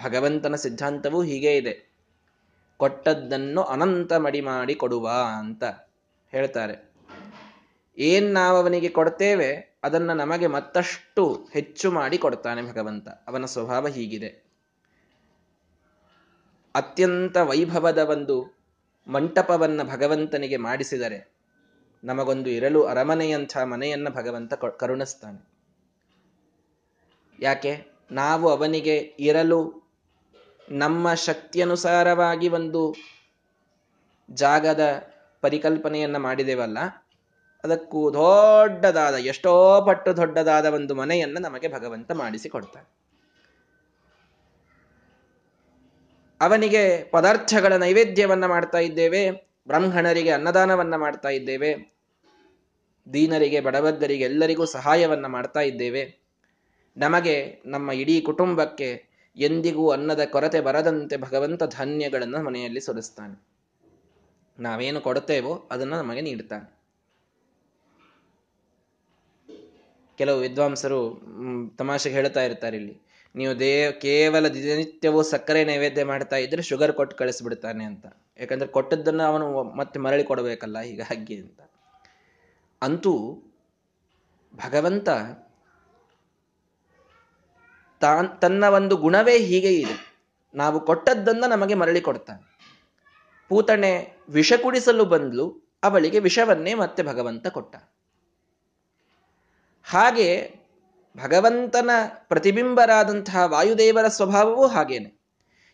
[0.06, 1.92] ಭಗವಂತನ ಸಿದ್ಧಾಂತವೂ ಹೀಗೆ ಇದೆ.
[2.78, 5.64] ಕೊಟ್ಟದ್ದನ್ನು ಅನಂತ ಮಡಿ ಮಾಡಿ ಕೊಡುವ ಅಂತ
[6.32, 6.87] ಹೇಳ್ತಾರೆ.
[7.98, 13.10] ಏನ್ ನಾವವನಿಗೆ ಕೊಡ್ತೇವೆ, ಅದನ್ನ ನಮಗೆ ಮತ್ತಷ್ಟು ಹೆಚ್ಚು ಮಾಡಿ ಕೊಡ್ತಾನೆ ಭಗವಂತ.
[13.10, 14.28] ಅವನ ಸ್ವಭಾವ ಹೀಗಿದೆ.
[16.76, 18.58] ಅತ್ಯಂತ ವೈಭವದ ಒಂದು
[19.08, 21.34] ಮಂಟಪವನ್ನ ಭಗವಂತನಿಗೆ ಮಾಡಿಸಿದರೆ,
[22.04, 25.48] ನಮಗೊಂದು ಇರಲು ಅರಮನೆಯಂಥ ಮನೆಯನ್ನ ಭಗವಂತ ಕರುಣಿಸ್ತಾನೆ.
[27.40, 27.86] ಯಾಕೆ?
[28.12, 29.90] ನಾವು ಅವನಿಗೆ ಇರಲು
[30.72, 32.96] ನಮ್ಮ ಶಕ್ತಿಯನುಸಾರವಾಗಿ ಒಂದು
[34.30, 35.08] ಜಾಗದ
[35.42, 36.78] ಪರಿಕಲ್ಪನೆಯನ್ನ ಮಾಡಿದೆವಲ್ಲ
[37.64, 42.98] ಅದಕ್ಕೂ ದೊಡ್ಡದಾದ, ಎಷ್ಟೋ ಪಟ್ಟು ದೊಡ್ಡದಾದ ಒಂದು ಮನೆಯನ್ನು ನಮಗೆ ಭಗವಂತ ಮಾಡಿಸಿಕೊಡ್ತಾನೆ.
[46.42, 49.32] ಅವನಿಗೆ ಪದಾರ್ಥಗಳ ನೈವೇದ್ಯವನ್ನ ಮಾಡ್ತಾ ಇದ್ದೇವೆ,
[49.68, 51.98] ಬ್ರಾಹ್ಮಣರಿಗೆ ಅನ್ನದಾನವನ್ನ ಮಾಡ್ತಾ ಇದ್ದೇವೆ,
[53.14, 56.20] ದೀನರಿಗೆ ಬಡಬದ್ದರಿಗೆ ಎಲ್ಲರಿಗೂ ಸಹಾಯವನ್ನ ಮಾಡ್ತಾ ಇದ್ದೇವೆ.
[56.98, 59.06] ನಮಗೆ ನಮ್ಮ ಇಡೀ ಕುಟುಂಬಕ್ಕೆ
[59.38, 63.48] ಎಂದಿಗೂ ಅನ್ನದ ಕೊರತೆ ಬರದಂತೆ ಭಗವಂತ ಧಾನ್ಯಗಳನ್ನು ಮನೆಯಲ್ಲಿ ಸುರಿಸ್ತಾನೆ.
[64.60, 66.77] ನಾವೇನು ಕೊಡುತ್ತೇವೋ ಅದನ್ನು ನಮಗೆ ನೀಡ್ತಾನೆ.
[70.18, 71.22] ಕೆಲವು ವಿದ್ವಾಂಸರು
[71.78, 73.02] ತಮಾಷೆಗೆ ಹೇಳ್ತಾ ಇರ್ತಾರೆ ಇಲ್ಲಿ.
[73.36, 78.06] ನೀವು ದೇ, ಕೇವಲ ದಿನನಿತ್ಯವೂ ಸಕ್ಕರೆ ನೈವೇದ್ಯ ಮಾಡ್ತಾ ಇದ್ರೆ ಶುಗರ್ ಕೊಟ್ಟು ಕಳಿಸ್ಬಿಡ್ತಾನೆ ಅಂತ.
[78.40, 81.62] ಯಾಕಂದ್ರೆ ಕೊಟ್ಟದ್ದನ್ನು ಅವನು ಮತ್ತೆ ಮರಳಿ ಕೊಡಬೇಕಲ್ಲ ಹೀಗಾಗಿ ಅಂತ.
[82.82, 83.44] ಅಂತೂ
[84.56, 85.10] ಭಗವಂತ
[88.00, 90.16] ತಾನ್, ತನ್ನ ಒಂದು ಗುಣವೇ ಹೀಗೆ ಇದೆ.
[90.56, 92.60] ನಾವು ಕೊಟ್ಟದ್ದನ್ನ ನಮಗೆ ಮರಳಿ ಕೊಡ್ತಾನೆ.
[93.50, 97.76] ಪೂತಣೆ ವಿಷ ಕುಡಿಸಲು ಬಂದ್ಲು, ಅವಳಿಗೆ ವಿಷವನ್ನೇ ಮತ್ತೆ ಭಗವಂತ ಕೊಟ್ಟ.
[99.90, 100.60] ಹಾಗೆ
[101.24, 105.20] ಭಗವಂತನ ಪ್ರತಿಬಿಂಬರಾದಂತಹ ವಾಯುದೇವರ ಸ್ವಭಾವವೂ ಹಾಗೇನೆ.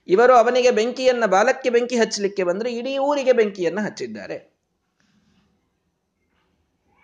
[0.07, 4.55] ಇವರು ಅವನಿಗೆ ಬೆಂಕಿಯನ್ನ, ಬಾಲಕ್ಕೆ ಬೆಂಕಿ ಹಚ್ಚಲಿಕ್ಕೆ ಬಂದರೆ ಇಡೀ ಊರಿಗೆ ಬೆಂಕಿಯನ್ನು ಹಚ್ಚಿದ್ದಾರೆ.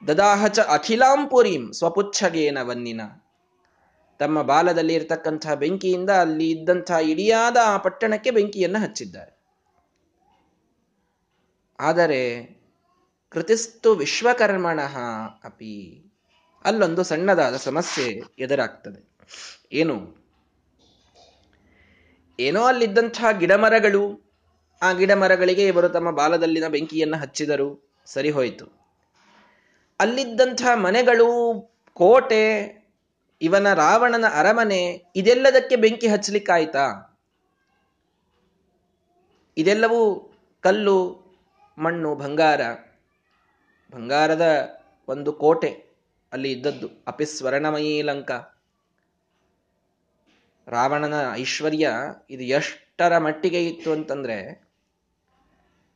[0.08, 3.02] ದದಾಹಚ ಅಖಿಲಾಂಪುರೀಂ ಸ್ವಪುಚ್ಛಗೇನ ವನ್ನಿನ.
[4.20, 9.40] ತಮ್ಮ ಬಾಲದಲ್ಲಿ ಇರತಕ್ಕಂತಹ ಬೆಂಕಿಯಿಂದ ಅಲ್ಲಿ ಇದ್ದಂತಹ ಇಡಿಯಾದ ಆ ಪಟ್ಟಣಕ್ಕೆ ಬೆಂಕಿಯನ್ನು ಹಚ್ಚಿದ್ದಾರೆ.
[11.80, 12.22] ಆದರೆ
[13.30, 14.80] ಕೃತಿಸ್ತು ವಿಶ್ವಕರ್ಮಣ
[15.44, 16.09] ಅಪಿ
[16.66, 19.10] ಅಲ್ಲೊಂದು ಸಣ್ಣದಾದ ಸಮಸ್ಯೆ ಎದುರಾಗ್ತದೆ.
[19.72, 20.20] ಏನು?
[22.40, 24.30] ಏನೋ ಅಲ್ಲಿದ್ದಂತಹ ಗಿಡಮರಗಳು.
[24.82, 27.94] ಆ ಗಿಡಮರಗಳಿಗೆ ಇವರು ತಮ್ಮ ಬಾಲದಲ್ಲಿನ ಬೆಂಕಿಯನ್ನು ಹಚ್ಚಿದರು.
[28.06, 28.66] ಸರಿ ಹೋಯಿತು.
[30.00, 31.62] ಅಲ್ಲಿದ್ದಂತಹ ಮನೆಗಳು,
[31.94, 32.80] ಕೋಟೆ,
[33.42, 37.18] ಇವನ ರಾವಣನ ಅರಮನೆ, ಇದೆಲ್ಲದಕ್ಕೆ ಬೆಂಕಿ ಹಚ್ಚಲಿಕ್ಕಾಯ್ತಾ?
[39.58, 41.30] ಇದೆಲ್ಲವೂ ಕಲ್ಲು,
[41.78, 42.62] ಮಣ್ಣು, ಬಂಗಾರ.
[43.92, 44.70] ಬಂಗಾರದ
[45.08, 45.89] ಒಂದು ಕೋಟೆ.
[46.34, 46.88] ಅಲ್ಲಿ ಇದ್ದದ್ದು.
[47.08, 48.32] ಅಪಿಸ್ವರ್ಣಮಯೀ ಲಂಕ.
[50.68, 51.90] ರಾವಣನ ಐಶ್ವರ್ಯ
[52.30, 54.70] ಇದು ಎಷ್ಟರ ಮಟ್ಟಿಗೆ ಇತ್ತು ಅಂತಂದ್ರೆ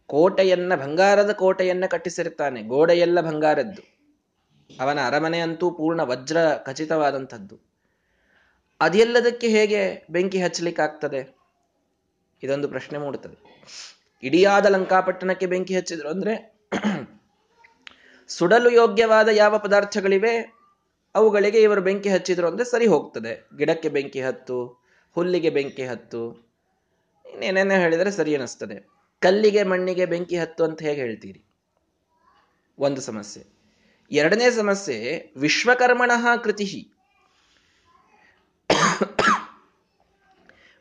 [0.07, 3.81] ಕೋಟೆಯನ್ನ, ಬಂಗಾರದ ಕೋಟೆಯನ್ನ ಕಟ್ಟಿಸಿರ್ತಾನೆ ಗೋಡೆಯೆಲ್ಲ ಬಂಗಾರದ್ದು.
[4.79, 7.59] ಅವನ ಅರಮನೆ ಅಂತೂ ಪೂರ್ಣ ವಜ್ರ ಖಚಿತವಾದಂಥದ್ದು.
[8.81, 11.37] ಅದೆಲ್ಲದಕ್ಕೆ ಹೇಗೆ ಬೆಂಕಿ ಹಚ್ಚಲಿಕ್ಕಾಗ್ತದೆ?
[12.43, 13.65] ಇದೊಂದು ಪ್ರಶ್ನೆ ಮೂಡುತ್ತದೆ.
[14.23, 16.53] ಇಡಿಯಾದ ಲಂಕಾಪಟ್ಟಣಕ್ಕೆ ಬೆಂಕಿ ಹಚ್ಚಿದ್ರು ಅಂದ್ರೆ
[18.27, 20.53] ಸುಡಲು ಯೋಗ್ಯವಾದ ಯಾವ ಪದಾರ್ಥಗಳಿವೆ?
[21.15, 23.47] ಅವುಗಳಿಗೆ ಇವರು ಬೆಂಕಿ ಹಚ್ಚಿದ್ರು ಅಂದ್ರೆ ಸರಿ ಹೋಗ್ತದೆ.
[23.57, 26.51] ಗಿಡಕ್ಕೆ ಬೆಂಕಿ ಹತ್ತು, ಹುಲ್ಲಿಗೆ ಬೆಂಕಿ ಹತ್ತು,
[27.25, 28.87] ಇನ್ನೇನೇನೋ ಹೇಳಿದರೆ ಸರಿ ಅನಿಸ್ತದೆ
[29.19, 31.45] ಕಲ್ಲಿಗೆ ಮಣ್ಣಿಗೆ ಬೆಂಕಿ ಹತ್ತು ಅಂತ ಹೇಗೆ ಹೇಳ್ತೀರಿ?
[32.79, 33.45] ಒಂದು ಸಮಸ್ಯೆ.
[34.11, 34.95] ಎರಡನೇ ಸಮಸ್ಯೆ,
[35.37, 36.89] ವಿಶ್ವಕರ್ಮಣಃ ಕೃತಿ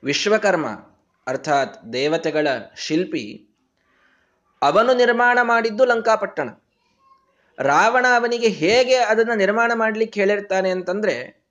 [0.05, 0.67] ವಿಶ್ವಕರ್ಮ
[1.27, 3.49] ಅರ್ಥಾತ್ ದೇವತೆಗಳ ಶಿಲ್ಪಿ,
[4.63, 6.49] ಅವನು ನಿರ್ಮಾಣ ಮಾಡಿದ್ದು ಲಂಕಾಪಟ್ಟಣ.
[7.63, 11.43] ರಾವಣ ಅವನಿಗೆ ಹೇಗೆ ಅದನ್ನು ನಿರ್ಮಾಣ ಮಾಡ್ಲಿಕ್ಕೆ ಹೇಳಿರ್ತಾನೆ ಅಂತಂದ್ರೆ,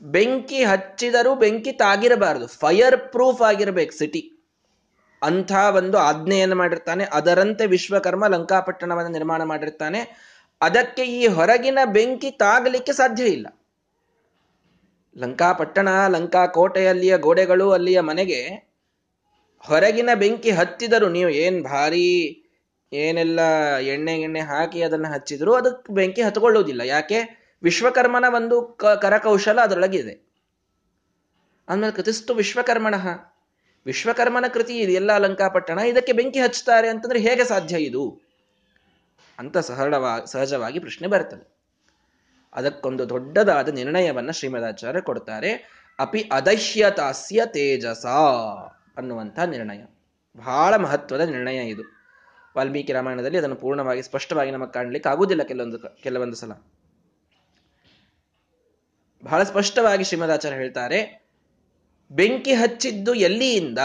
[0.00, 2.46] ಬೆಂಕಿ ಹಚ್ಚಿದರೂ ಬೆಂಕಿ ತಾಗಿರಬಾರದು.
[2.46, 4.28] ಫೈರ್ ಪ್ರೂಫ್ ಆಗಿರ್ಬೇಕು ಸಿಟಿ
[5.22, 7.04] ಅಂಥ ಒಂದು ಆಜ್ಞೆಯನ್ನು ಮಾಡಿರ್ತಾನೆ.
[7.04, 10.32] ಅದರಂತೆ ವಿಶ್ವಕರ್ಮ ಲಂಕಾಪಟ್ಟಣವನ್ನು ನಿರ್ಮಾಣ ಮಾಡಿರ್ತಾನೆ.
[10.60, 13.46] ಅದಕ್ಕೆ ಈ ಹೊರಗಿನ ಬೆಂಕಿ ತಾಗಲಿಕ್ಕೆ ಸಾಧ್ಯ ಇಲ್ಲ.
[15.18, 18.72] ಲಂಕಾಪಟ್ಟಣ ಲಂಕಾ ಕೋಟೆಯಲ್ಲಿಯ ಗೋಡೆಗಳು ಅಲ್ಲಿಯ ಮನೆಗೆ
[19.58, 22.41] ಹೊರಗಿನ ಬೆಂಕಿ ಹತ್ತಿದರೂ ನೀವು ಏನ್ ಭಾರಿ
[22.92, 23.40] ಏನೆಲ್ಲ
[23.76, 27.42] ಎಣ್ಣೆ ಎಣ್ಣೆ ಹಾಕಿ ಅದನ್ನು ಹಚ್ಚಿದ್ರು, ಅದಕ್ಕೆ ಬೆಂಕಿ ಹತ್ಕೊಳ್ಳುವುದಿಲ್ಲ ಯಾಕೆ?
[27.62, 28.62] ವಿಶ್ವಕರ್ಮನ ಒಂದು
[29.02, 30.32] ಕರಕೌಶಲ ಅದರೊಳಗಿದೆ.
[31.68, 32.94] ಆಮೇಲೆ ಕೃತಿಸ್ತು ವಿಶ್ವಕರ್ಮಣ.
[33.86, 38.20] ವಿಶ್ವಕರ್ಮನ ಕೃತಿ ಇದೆಲ್ಲ ಲಂಕಾಪಟ್ಟಣ ಇದಕ್ಕೆ ಬೆಂಕಿ ಹಚ್ಚುತ್ತಾರೆ ಅಂತಂದ್ರೆ ಹೇಗೆ ಸಾಧ್ಯ ಇದು?
[39.38, 41.52] ಅಂತ ಸರಳವಾ, ಸಹಜವಾಗಿ ಪ್ರಶ್ನೆ ಬರ್ತದೆ.
[42.54, 45.52] ಅದಕ್ಕೊಂದು ದೊಡ್ಡದಾದ ನಿರ್ಣಯವನ್ನ ಶ್ರೀಮದಾಚಾರ್ಯ ಕೊಡ್ತಾರೆ.
[45.98, 48.06] ಅಪಿ ಅದಹ್ಯತಾಸ್ಯ ತೇಜಸ
[48.96, 49.84] ಅನ್ನುವಂಥ ನಿರ್ಣಯ.
[50.36, 52.01] ಬಹಳ ಮಹತ್ವದ ನಿರ್ಣಯ ಇದು.
[52.56, 56.52] ವಾಲ್ಮೀಕಿ ರಾಮಾಯಣದಲ್ಲಿ ಅದನ್ನು ಪೂರ್ಣವಾಗಿ ಸ್ಪಷ್ಟವಾಗಿ ನಮಗೆ ಕಾಣಲಿಕ್ಕೆ ಆಗುವುದಿಲ್ಲ ಕೆಲವೊಂದು ಕೆಲವೊಂದು ಸಲ.
[59.24, 61.22] ಬಹಳ ಸ್ಪಷ್ಟವಾಗಿ ಶ್ರೀಮದಾಚಾರ್ಯ ಹೇಳ್ತಾರೆ,
[62.10, 63.78] ಬೆಂಕಿ ಹಚ್ಚಿದ್ದು ಎಲ್ಲಿಯಿಂದ?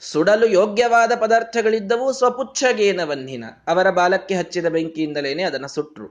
[0.00, 6.08] ಸುಡಲು ಯೋಗ್ಯವಾದ ಪದಾರ್ಥಗಳಿದ್ದವು, ಸ್ವಪುಚ್ಛಗೇನ ವನ್ನಿನ ಅವರ ಬಾಲಕ್ಕೆ ಹಚ್ಚಿದ ಬೆಂಕಿಯಿಂದಲೇನೆ ಅದನ್ನು ಸುಟ್ರು.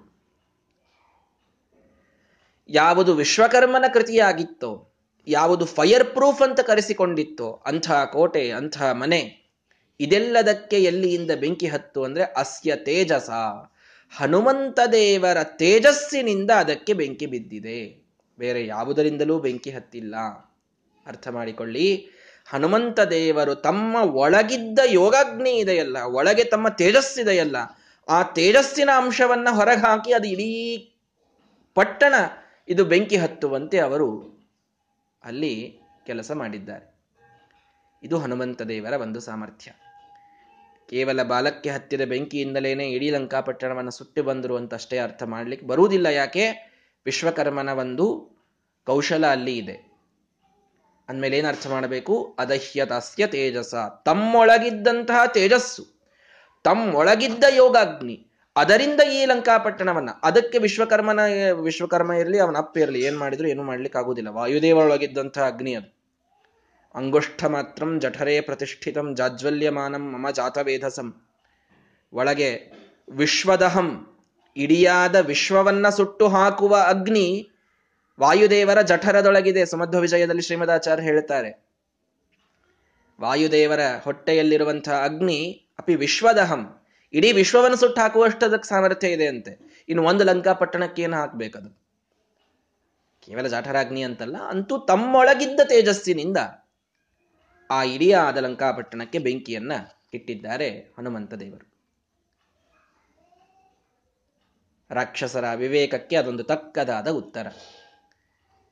[2.70, 4.94] ಯಾವುದು ವಿಶ್ವಕರ್ಮನ ಕೃತಿಯಾಗಿತ್ತೋ,
[5.28, 9.47] ಯಾವುದು ಫೈರ್ ಪ್ರೂಫ್ ಅಂತ ಕರೆಸಿಕೊಂಡಿತ್ತೋ, ಅಂಥ ಕೋಟೆ, ಅಂಥ ಮನೆ
[10.00, 13.30] ಇದೆಲ್ಲದಕ್ಕೆ ಎಲ್ಲಿಯಿಂದ ಬೆಂಕಿ ಹತ್ತು ಅಂದ್ರೆ ಅಸ್ಯ ತೇಜಸ.
[14.18, 18.08] ಹನುಮಂತ ದೇವರ ತೇಜಸ್ಸಿನಿಂದ ಅದಕ್ಕೆ ಬೆಂಕಿ ಬಿದ್ದಿದೆ.
[18.40, 20.16] ಬೇರೆ ಯಾವುದರಿಂದಲೂ ಬೆಂಕಿ ಹತ್ತಿಲ್ಲ.
[21.08, 22.10] ಅರ್ಥ ಮಾಡಿಕೊಳ್ಳಿ.
[22.50, 27.56] ಹನುಮಂತ ದೇವರು ತಮ್ಮ ಒಳಗಿದ್ದ ಯೋಗಾಗ್ನಿ ಇದೆಯಲ್ಲ, ಒಳಗೆ ತಮ್ಮ ತೇಜಸ್ಸಿದೆಯಲ್ಲ
[28.10, 30.78] ಆ ತೇಜಸ್ಸಿನ ಅಂಶವನ್ನ ಹೊರಗೆ ಹಾಕಿ ಅದು ಇಡೀ
[31.76, 32.14] ಪಟ್ಟಣ
[32.68, 34.38] ಇದು ಬೆಂಕಿ ಹತ್ತುವಂತೆ ಅವರು
[35.24, 36.96] ಅಲ್ಲಿ ಕೆಲಸ ಮಾಡಿದ್ದಾರೆ.
[38.04, 39.72] ಇದು ಹನುಮಂತ ದೇವರ ಒಂದು ಸಾಮರ್ಥ್ಯ.
[40.90, 46.06] ಕೇವಲ ಬಾಲಕ್ಕೆ ಹತ್ತಿದ ಬೆಂಕಿಯಿಂದಲೇನೆ ಇಡೀ ಲಂಕಾಪಟ್ಟಣವನ್ನು ಸುಟ್ಟು ಬಂದರು ಅಂತ ಅಷ್ಟೇ ಅರ್ಥ ಮಾಡ್ಲಿಕ್ಕೆ ಬರುವುದಿಲ್ಲ.
[46.06, 46.46] ಯಾಕೆ?
[47.06, 48.38] ವಿಶ್ವಕರ್ಮನ ಒಂದು
[48.86, 49.88] ಕೌಶಲ ಅಲ್ಲಿ ಇದೆ.
[51.10, 52.36] ಅಂದಮೇಲೆ ಏನು ಅರ್ಥ ಮಾಡಬೇಕು?
[52.40, 53.76] ಅದಹ್ಯತಸ್ಯ ತೇಜಸ.
[54.06, 55.84] ತಮ್ಮೊಳಗಿದ್ದಂತಹ ತೇಜಸ್ಸು,
[56.64, 61.20] ತಮ್ಮೊಳಗಿದ್ದ ಯೋಗಾಗ್ನಿ, ಅದರಿಂದ ಈ ಲಂಕಾಪಟ್ಟಣವನ್ನ, ಅದಕ್ಕೆ ವಿಶ್ವಕರ್ಮನ,
[61.64, 65.97] ವಿಶ್ವಕರ್ಮ ಇರಲಿ, ಅವನ ಅಪ್ಪ ಇರಲಿ, ಏನ್ ಮಾಡಿದ್ರು, ಏನು ಮಾಡ್ಲಿಕ್ಕೆ ಆಗುದಿಲ್ಲ ವಾಯುದೇವರೊಳಗಿದ್ದಂತಹ ಅಗ್ನಿ ಅದು.
[66.98, 71.08] ಅಂಗುಷ್ಠ ಮಾತ್ರಂ ಜಠರೇ ಪ್ರತಿಷ್ಠಿತಂ ಜಾಜ್ವಲ್ಯಮಾನಂ ಮಮ ಜಾತವೇಧಸಂ.
[72.14, 72.50] ಒಳಗೆ
[73.10, 73.90] ವಿಶ್ವದಹಂ,
[74.56, 77.28] ಇಡಿಯಾದ ವಿಶ್ವವನ್ನ ಸುಟ್ಟು ಹಾಕುವ ಅಗ್ನಿ
[78.20, 81.52] ವಾಯುದೇವರ ಜಠರದೊಳಗಿದೆ ಸುಮಧ್ವ ವಿಜಯದಲ್ಲಿ ಶ್ರೀಮದಾಚಾರ್ಯ ಹೇಳ್ತಾರೆ.
[83.22, 85.40] ವಾಯುದೇವರ ಹೊಟ್ಟೆಯಲ್ಲಿರುವಂತಹ ಅಗ್ನಿ,
[85.80, 86.62] ಅಪಿ ವಿಶ್ವದಹಂ,
[87.14, 89.54] ಇಡೀ ವಿಶ್ವವನ್ನು ಸುಟ್ಟು ಹಾಕುವಷ್ಟು ಅದಕ್ಕೆ ಸಾಮರ್ಥ್ಯ ಇದೆ ಅಂತೆ.
[89.90, 91.70] ಇನ್ನು ಒಂದು ಲಂಕಾ ಪಟ್ಟಣಕ್ಕೆ ಏನು ಹಾಕ್ಬೇಕದು?
[93.24, 96.38] ಕೇವಲ ಜಾಠರಾಗ್ನಿ ಅಂತಲ್ಲ, ಅಂತೂ ತಮ್ಮೊಳಗಿದ್ದ ತೇಜಸ್ಸಿನಿಂದ
[97.72, 99.72] ಆ ಇಡಿಯಾದ ಲಂಕಾಪಟ್ಟಣಕ್ಕೆ ಬೆಂಕಿಯನ್ನ
[100.14, 101.78] ಇಟ್ಟಿದ್ದಾರೆ ಹನುಮಂತ ದೇವರು.
[104.92, 107.48] ರಾಕ್ಷಸರ ವಿವೇಕಕ್ಕೆ ಅದೊಂದು ತಕ್ಕದಾದ ಉತ್ತರ.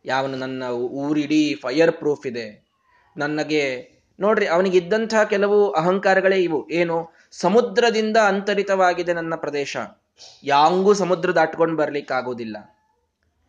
[0.05, 2.65] ಯಾವನು ನನ್ನ ಊರಿಡೀ ಫೈರ್ ಪ್ರೂಫ್ ಇದೆ.
[3.17, 6.69] ನನಗೆ ನೋಡ್ರಿ, ಅವನಿಗಿದ್ದಂತಹ ಕೆಲವು ಅಹಂಕಾರಗಳೇ ಇವು.
[6.69, 7.09] ಏನು?
[7.31, 9.77] ಸಮುದ್ರದಿಂದ ಅಂತರಿತವಾಗಿದೆ ನನ್ನ ಪ್ರದೇಶ.
[10.43, 12.57] ಯಾಂಗೂ ಸಮುದ್ರ ದಾಟ್ಕೊಂಡು ಬರ್ಲಿಕ್ಕಾಗೋದಿಲ್ಲ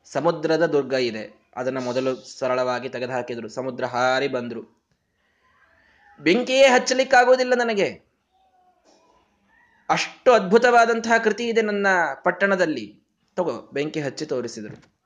[0.04, 1.52] ಸಮುದ್ರದ ದುರ್ಗ ಇದೆ.
[1.56, 3.48] ಅದನ್ನ ಮೊದಲು ಸರಳವಾಗಿ ತೆಗೆದುಹಾಕಿದ್ರು.
[3.48, 4.86] ಸಮುದ್ರ ಹಾರಿ ಬಂದ್ರು.
[6.20, 8.07] ಬೆಂಕಿಯೇ ಹಚ್ಚಲಿಕ್ಕಾಗೋದಿಲ್ಲ ನನಗೆ.
[9.88, 11.87] ಅಷ್ಟು ಅದ್ಭುತವಾದಂತಹ ಕೃತಿ ಇದೆ ನನ್ನ
[12.24, 13.02] ಪಟ್ಟಣದಲ್ಲಿ.
[13.37, 14.96] ತಗೋ, ಬೆಂಕಿ ಹಚ್ಚಿ ತೋರಿಸಿದರು.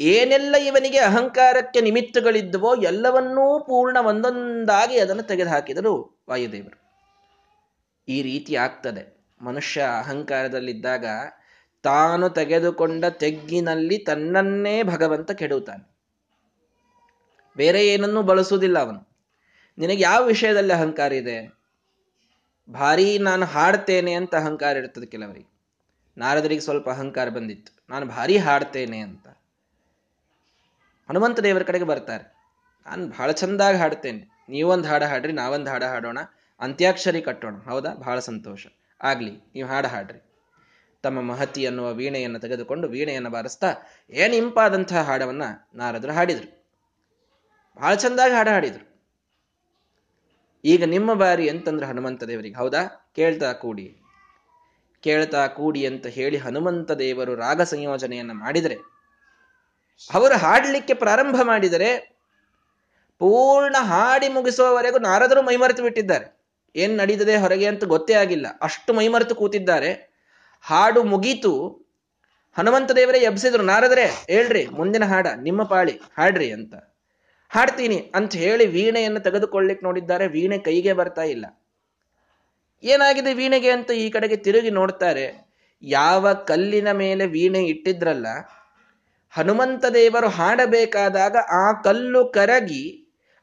[0.00, 6.88] ಏನೆಲ್ಲ ಇವನಿಗೆ ಅಹಂಕಾರಕ್ಕೆ ನಿಮಿತ್ತಗಳಿದ್ದವೋ ಎಲ್ಲವನ್ನೂ ಪೂರ್ಣ ಒಂದೊಂದಾಗಿ ಅದನ್ನು ತೆಗೆದುಹಾಕಿದರು ವಾಯುದೇವರು.
[8.08, 9.18] ಈ ರೀತಿ ಆಗ್ತದೆ.
[9.40, 11.06] ಮನುಷ್ಯ ಅಹಂಕಾರದಲ್ಲಿದ್ದಾಗ
[11.82, 15.98] ತಾನು ತೆಗೆದುಕೊಂಡ ತೆಗ್ಗಿನಲ್ಲಿ ತನ್ನನ್ನೇ ಭಗವಂತ ಕೆಡುತ್ತಾನೆ
[17.56, 19.07] ಬೇರೆ ಏನನ್ನೂ ಬಳಸುವುದಿಲ್ಲ ಅವನು.
[19.78, 21.58] ನಿನಗೆ ಯಾವ ವಿಷಯದಲ್ಲಿ ಅಹಂಕಾರ ಇದೆ?
[22.70, 25.58] ಭಾರಿ ನಾನು ಹಾಡ್ತೇನೆ ಅಂತ ಅಹಂಕಾರ ಇರ್ತದೆ ಕೆಲವರಿಗೆ.
[26.18, 27.86] ನಾರದರಿಗೆ ಸ್ವಲ್ಪ ಅಹಂಕಾರ ಬಂದಿತ್ತು.
[27.90, 29.28] ನಾನು ಭಾರಿ ಹಾಡ್ತೇನೆ ಅಂತ.
[31.08, 32.38] ಹನುಮಂತ ದೇವರ ಕಡೆಗೆ ಬರ್ತಾರೆ.
[32.86, 34.44] ನಾನು ಬಹಳ ಚಂದಾಗಿ ಹಾಡ್ತೇನೆ.
[34.48, 36.18] ನೀವೊಂದು ಹಾಡು ಹಾಡ್ರಿ, ನಾವೊಂದು ಹಾಡು ಹಾಡೋಣ.
[36.60, 37.56] ಅಂತ್ಯಾಕ್ಷರಿ ಕಟ್ಟೋಣ.
[37.56, 37.94] ಹೌದಾ?
[37.94, 38.66] ಬಹಳ ಸಂತೋಷ.
[39.02, 40.22] ಆಗ್ಲಿ, ನೀವು ಹಾಡು ಹಾಡ್ರಿ.
[41.02, 43.74] ತಮ್ಮ ಮಹತಿ ಅನ್ನುವ ವೀಣೆಯನ್ನು ತೆಗೆದುಕೊಂಡು ವೀಣೆಯನ್ನು ಬಾರಿಸ್ತಾ
[44.10, 45.42] ಏನು ಇಂಪಾದಂತಹ ಹಾಡವನ್ನ
[45.74, 46.66] ನಾರದರು ಹಾಡಿದರು.
[47.74, 48.87] ಬಹಳ ಚಂದಾಗಿ ಹಾಡು ಹಾಡಿದರು.
[50.68, 52.82] ಈಗ ನಿಮ್ಮ ಬಾರಿ ಅಂತಂದ್ರೆ ಹನುಮಂತ ದೇವರಿಗೆ, ಹೌದಾ?
[53.16, 53.86] ಕೇಳ್ತಾ ಕೂಡಿ.
[55.04, 58.76] ಕೇಳ್ತಾ ಕೂಡಿ ಅಂತ ಹೇಳಿ ಹನುಮಂತ ದೇವರು ರಾಗ ಸಂಯೋಜನೆಯನ್ನು ಮಾಡಿದರೆ,
[60.14, 61.90] ಅವರು ಹಾಡಲಿಕ್ಕೆ ಪ್ರಾರಂಭ ಮಾಡಿದರೆ
[63.20, 66.26] ಪೂರ್ಣ ಹಾಡಿ ಮುಗಿಸುವವರೆಗೂ ನಾರದರು ಮೈಮರೆತು ಬಿಟ್ಟಿದ್ದಾರೆ.
[66.76, 68.46] ಏನ್ ನಡೀತದೆ ಹೊರಗೆ ಅಂತ ಗೊತ್ತೇ ಆಗಿಲ್ಲ.
[68.62, 69.90] ಅಷ್ಟು ಮೈಮರೆತು ಕೂತಿದ್ದಾರೆ.
[70.62, 71.52] ಹಾಡು ಮುಗೀತು.
[72.58, 76.74] ಹನುಮಂತ ದೇವರೇ ಎಬ್ಸಿದ್ರು, ನಾರದರೆ, ಹೇಳ್ರಿ, ಮುಂದಿನ ಹಾಡ, ನಿಮ್ಮ ಪಾಳಿ, ಹಾಡ್ರಿ ಅಂತ.
[77.50, 80.24] ಹಾಡ್ತೀನಿ ಅಂತ ಹೇಳಿ ವೀಣೆಯನ್ನು ತೆಗೆದುಕೊಳ್ಳಿಕ್ ನೋಡಿದ್ದಾರೆ.
[80.26, 81.46] ವೀಣೆ ಕೈಗೆ ಬರ್ತಾ ಇಲ್ಲ.
[82.84, 85.26] ಏನಾಗಿದೆ ವೀಣೆಗೆ ಅಂತ ಈ ಕಡೆಗೆ ತಿರುಗಿ ನೋಡ್ತಾರೆ.
[85.82, 88.26] ಯಾವ ಕಲ್ಲಿನ ಮೇಲೆ ವೀಣೆ ಇಟ್ಟಿದ್ರಲ್ಲ,
[89.34, 92.84] ಹನುಮಂತ ದೇವರು ಹಾಡಬೇಕಾದಾಗ ಆ ಕಲ್ಲು ಕರಗಿ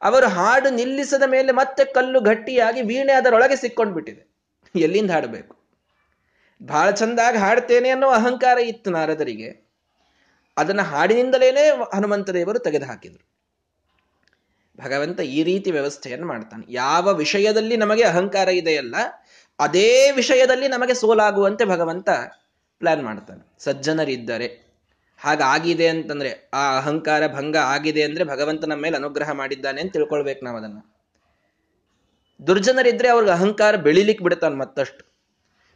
[0.02, 4.24] ಅವರು ಹಾಡು ನಿಲ್ಲಿಸದ ಮೇಲೆ ಮತ್ತೆ ಕಲ್ಲು ಗಟ್ಟಿಯಾಗಿ ವೀಣೆ ಅದರೊಳಗೆ ಸಿಕ್ಕೊಂಡ್ಬಿಟ್ಟಿದೆ.
[4.76, 5.54] ಎಲ್ಲಿಂದ ಹಾಡಬೇಕು?
[6.62, 9.50] ಬಹಳ ಚಂದಾಗಿ ಹಾಡ್ತೇನೆ ಅನ್ನೋ ಅಹಂಕಾರ ಇತ್ತು ನಾರದರಿಗೆ.
[10.58, 11.63] ಅದನ್ನ ಹಾಡಿನಿಂದಲೇನೆ
[11.96, 13.24] ಹನುಮಂತ ದೇವರು ತೆಗೆದು ಹಾಕಿದ್ರು
[14.84, 16.66] ಭಗವಂತ ಈ ರೀತಿ ವ್ಯವಸ್ಥೆಯನ್ನು ಮಾಡ್ತಾನೆ.
[16.70, 18.96] ಯಾವ ವಿಷಯದಲ್ಲಿ ನಮಗೆ ಅಹಂಕಾರ ಇದೆಯಲ್ಲ,
[19.60, 22.10] ಅದೇ ವಿಷಯದಲ್ಲಿ ನಮಗೆ ಸೋಲಾಗುವಂತೆ ಭಗವಂತ
[22.80, 23.56] ಪ್ಲಾನ್ ಮಾಡ್ತಾನೆ.
[23.60, 24.66] ಸಜ್ಜನರಿದ್ದರೆ
[25.18, 30.58] ಹಾಗಾಗಿದೆ ಅಂತಂದ್ರೆ, ಆ ಅಹಂಕಾರ ಭಂಗ ಆಗಿದೆ ಅಂದ್ರೆ ಭಗವಂತ ನಮ್ಮ ಮೇಲೆ ಅನುಗ್ರಹ ಮಾಡಿದ್ದಾನೆ ಅಂತ ತಿಳ್ಕೊಳ್ಬೇಕು ನಾವು
[30.58, 30.78] ಅದನ್ನ.
[32.48, 35.16] ದುರ್ಜನರಿದ್ರೆ ಅವ್ರಿಗೆ ಅಹಂಕಾರ ಬೆಳಿಲಿಕ್ಕೆ ಬಿಡ್ತಾನೆ ಮತ್ತಷ್ಟು.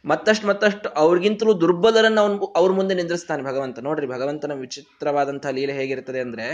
[0.04, 3.78] ಮತ್ತಷ್ಟು ಮತ್ತಷ್ಟು ಅವ್ರಿಗಿಂತಲೂ ದುರ್ಬಲರನ್ನು ಅವ್ನು ಅವ್ರ ಮುಂದೆ ನಿಂದ್ರಿಸ್ತಾನೆ ಭಗವಂತ.
[3.78, 6.46] ನೋಡ್ರಿ ಭಗವಂತನ ವಿಚಿತ್ರವಾದಂತಹ ಲೀಲೆ ಹೇಗಿರ್ತದೆ ಅಂದ್ರೆ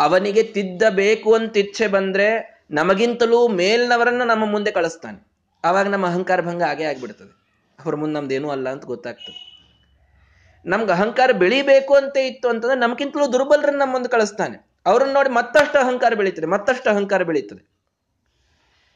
[0.00, 2.28] ಅವನಿಗೆ ತಿದ್ದಬೇಕು ಅಂತ ಇಚ್ಛೆ ಬಂದ್ರೆ
[2.70, 5.26] ನಮಗಿಂತಲೂ ಮೇಲ್ನವರನ್ನ ನಮ್ಮ ಮುಂದೆ ಕಳಿಸ್ತಾನೆ.
[5.64, 7.32] ಆವಾಗ ನಮ್ಮ ಅಹಂಕಾರ ಭಂಗ ಆಗೇ ಆಗ್ಬಿಡ್ತದೆ.
[7.84, 9.48] ಅವ್ರ ಮುಂದೆ ನಮ್ದೇನೂ ಅಲ್ಲ ಅಂತ ಗೊತ್ತಾಗ್ತದೆ.
[10.66, 14.68] ನಮ್ಗೆ ಅಹಂಕಾರ ಬೆಳಿಬೇಕು ಅಂತ ಇತ್ತು ಅಂತಂದ್ರೆ ನಮ್ಗಿಂತಲೂ ದುರ್ಬಲರನ್ನ ನಮ್ಮ ಮುಂದೆ ಕಳಿಸ್ತಾನೆ.
[14.86, 17.70] ಅವ್ರನ್ನ ನೋಡಿ ಮತ್ತಷ್ಟು ಅಹಂಕಾರ ಬೆಳೀತದೆ, ಮತ್ತಷ್ಟು ಅಹಂಕಾರ ಬೆಳೀತದೆ.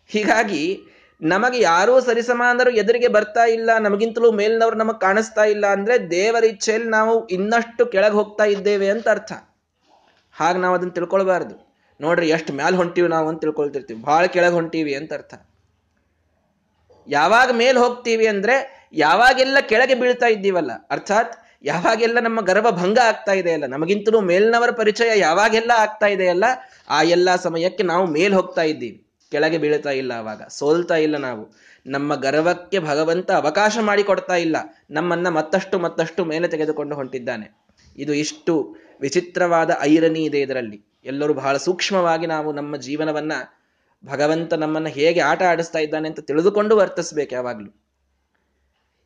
[0.07, 0.81] ಹೀಗಾಗಿ
[1.23, 7.27] ನಮಗೆ ಯಾರೂ ಸರಿಸಮಾನರು ಎದುರಿಗೆ ಬರ್ತಾ ಇಲ್ಲ, ನಮಗಿಂತಲೂ ಮೇಲ್ನವ್ರು ನಮಗ್ ಕಾಣಿಸ್ತಾ ಇಲ್ಲ ಅಂದ್ರೆ ದೇವರ ಇಚ್ಛೆಯಲ್ಲಿ ನಾವು
[7.27, 9.33] ಇನ್ನಷ್ಟು ಕೆಳಗೆ ಹೋಗ್ತಾ ಇದ್ದೇವೆ ಅಂತ ಅರ್ಥ.
[10.43, 11.55] ಹಾಗೆ ನಾವು ಅದನ್ನು ತಿಳ್ಕೊಳ್ಬಾರ್ದು.
[12.01, 13.99] ನೋಡ್ರಿ ಎಷ್ಟು ಮ್ಯಾಲ ಹೊಂಟೀವಿ ನಾವು ಅಂತ ತಿಳ್ಕೊಳ್ತಿರ್ತೀವಿ.
[14.09, 15.35] ಭಾಳ ಕೆಳಗೆ ಹೊಂಟೀವಿ ಅಂತ ಅರ್ಥ.
[17.09, 18.57] ಯಾವಾಗ ಮೇಲೆ ಹೋಗ್ತೀವಿ ಅಂದ್ರೆ
[19.05, 21.33] ಯಾವಾಗೆಲ್ಲ ಕೆಳಗೆ ಬೀಳ್ತಾ ಇದ್ದೀವಲ್ಲ, ಅರ್ಥಾತ್
[21.65, 26.45] ಯಾವಾಗೆಲ್ಲ ನಮ್ಮ ಗರ್ವ ಭಂಗ ಆಗ್ತಾ ಇದೆಯಲ್ಲ ನಮಗಿಂತಲೂ ಮೇಲ್ನವರ ಪರಿಚಯ ಯಾವಾಗೆಲ್ಲ ಆಗ್ತಾ ಇದೆಯಲ್ಲ
[26.91, 28.99] ಆ ಎಲ್ಲ ಸಮಯಕ್ಕೆ ನಾವು ಮೇಲ್ ಹೋಗ್ತಾ ಇದ್ದೀವಿ.
[29.33, 31.45] ಕೆಳಗೆ ಬೀಳ್ತಾ ಇಲ್ಲ ಅವಾಗ, ಸೋಲ್ತಾ ಇಲ್ಲ ನಾವು.
[31.87, 34.57] ನಮ್ಮ ಗರ್ವಕ್ಕೆ ಭಗವಂತ ಅವಕಾಶ ಮಾಡಿಕೊಡ್ತಾ ಇಲ್ಲ,
[34.91, 37.47] ನಮ್ಮನ್ನ ಮತ್ತಷ್ಟು ಮತ್ತಷ್ಟು ಮೇಲೆ ತೆಗೆದುಕೊಂಡು ಹೊಂಟಿದ್ದಾನೆ.
[37.97, 38.55] ಇದು ಇಷ್ಟು
[39.03, 40.85] ವಿಚಿತ್ರವಾದ ಐರನಿ ಇದೆ ಇದರಲ್ಲಿ.
[41.05, 43.33] ಎಲ್ಲರೂ ಬಹಳ ಸೂಕ್ಷ್ಮವಾಗಿ ನಾವು ನಮ್ಮ ಜೀವನವನ್ನ
[44.07, 47.71] ಭಗವಂತ ನಮ್ಮನ್ನ ಹೇಗೆ ಆಟ ಆಡಿಸ್ತಾ ಇದ್ದಾನೆ ಅಂತ ತಿಳಿದುಕೊಂಡು ವರ್ತಿಸ್ಬೇಕು ಯಾವಾಗ್ಲೂ.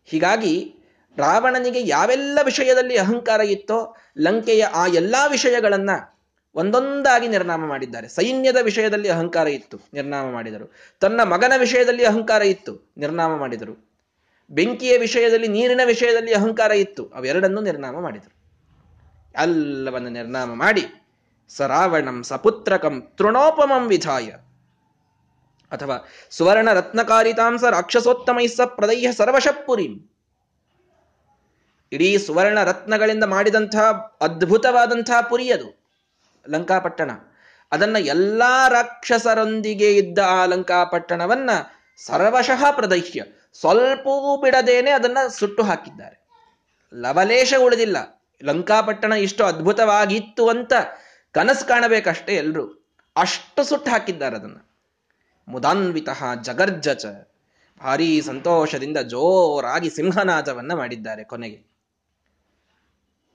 [0.05, 0.75] ಹೀಗಾಗಿ
[1.17, 5.91] ರಾವಣನಿಗೆ ಯಾವೆಲ್ಲ ವಿಷಯದಲ್ಲಿ ಅಹಂಕಾರ ಇತ್ತೋ ಲಂಕೆಯ ಆ ಎಲ್ಲಾ ವಿಷಯಗಳನ್ನ
[6.55, 8.09] ಒಂದೊಂದಾಗಿ ನಿರ್ನಾಮ ಮಾಡಿದ್ದಾರೆ.
[8.09, 10.73] ಸೈನ್ಯದ ವಿಷಯದಲ್ಲಿ ಅಹಂಕಾರ ಇತ್ತು, ನಿರ್ನಾಮ ಮಾಡಿದರು.
[11.01, 13.75] ತನ್ನ ಮಗನ ವಿಷಯದಲ್ಲಿ ಅಹಂಕಾರ ಇತ್ತು, ನಿರ್ನಾಮ ಮಾಡಿದರು.
[14.51, 18.36] ಬೆಂಕಿಯ ವಿಷಯದಲ್ಲಿ, ನೀರಿನ ವಿಷಯದಲ್ಲಿ ಅಹಂಕಾರ ಇತ್ತು, ಅವೆರಡನ್ನೂ ನಿರ್ನಾಮ ಮಾಡಿದರು.
[19.43, 20.87] ಎಲ್ಲವನ್ನು ನಿರ್ನಾಮ ಮಾಡಿ.
[21.49, 24.27] ಸರಾವಣಂ ಸಪುತ್ರಕಂ ತೃಣೋಪಮಂ ವಿಧಾಯ.
[25.73, 30.13] ಅಥವಾ ಸುವರ್ಣ ರತ್ನಕಾರಿತಾಂಸ ರಾಕ್ಷಸೋತ್ತಮೈಸ ಪ್ರದಯ್ಯ ಸರ್ವಶಪುರಿ.
[31.93, 35.85] ಇಡೀ ಸುವರ್ಣ ರತ್ನಗಳಿಂದ ಮಾಡಿದಂತಹ ಅದ್ಭುತವಾದಂತಹ ಪುರಿ ಅದು,
[36.49, 37.11] ಲಂಕಾಪಟ್ಟಣ.
[37.73, 41.51] ಅದನ್ನ ಎಲ್ಲಾ ರಾಕ್ಷಸರೊಂದಿಗೆ ಇದ್ದ ಆ ಲಂಕಾಪಟ್ಟಣವನ್ನ
[42.07, 43.25] ಸರ್ವಶಃ ಪ್ರದೈಹ್ಯ
[43.61, 46.27] ಸ್ವಲ್ಪವೂ ಬಿಡದೇನೆ ಅದನ್ನ ಸುಟ್ಟು ಹಾಕಿದ್ದಾರೆ.
[46.95, 48.16] ಲವಲೇಶ ಉಳಿದಿಲ್ಲ.
[48.45, 50.73] ಲಂಕಾಪಟ್ಟಣ ಇಷ್ಟು ಅದ್ಭುತವಾಗಿತ್ತು ಅಂತ
[51.33, 54.57] ಕನಸು ಕಾಣಬೇಕಷ್ಟೇ ಎಲ್ಲರೂ ಅಷ್ಟು ಸುಟ್ಟು ಹಾಕಿದ್ದಾರೆ ಅದನ್ನ.
[55.49, 56.09] ಮುದಾನ್ವಿತ
[56.43, 57.07] ಜಗರ್ಜಚ
[57.81, 61.67] ಭಾರೀ ಸಂತೋಷದಿಂದ ಜೋರಾಗಿ ಸಿಂಹನಾದವನ್ನ ಮಾಡಿದ್ದಾರೆ ಕೊನೆಗೆ.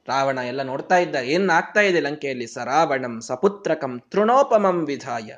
[0.08, 2.48] ರಾವಣ ಎಲ್ಲ ನೋಡ್ತಾ ಇದ್ದ, ಏನ್ ಆಗ್ತಾ ಇದೆ ಲಂಕೆಯಲ್ಲಿ?
[2.48, 5.38] ಸರಾವಣಂ ಸಪುತ್ರಕಂ ತೃಣೋಪಮಂ ವಿಧಾಯ.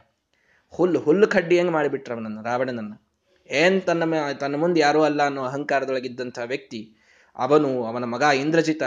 [0.69, 2.93] ಹುಲ್ಲು ಹುಲ್ಲು ಕಡ್ಡಿ ಹೆಂಗ್ ಮಾಡಿಬಿಟ್ರವನನ್ನ ರಾವಣನನ್ನ?
[3.49, 6.95] ಏನ್ ತನ್ನ ತನ್ನ ಮುಂದೆ ಯಾರೂ ಅಲ್ಲ ಅನ್ನೋ ಅಹಂಕಾರದೊಳಗಿದ್ದಂಥ ವ್ಯಕ್ತಿ.
[7.35, 8.83] ಅವನು ಅವನ ಮಗ ಇಂದ್ರಜಿತ.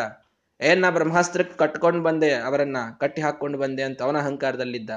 [0.60, 4.90] ಏನ್ ನಾ ಬ್ರಹ್ಮಾಸ್ತ್ರಕ್ಕೆ ಕಟ್ಕೊಂಡು ಬಂದೆ, ಅವರನ್ನ ಕಟ್ಟಿ ಹಾಕೊಂಡು ಬಂದೆ ಅಂತ ಅವನ ಅಹಂಕಾರದಲ್ಲಿದ್ದ.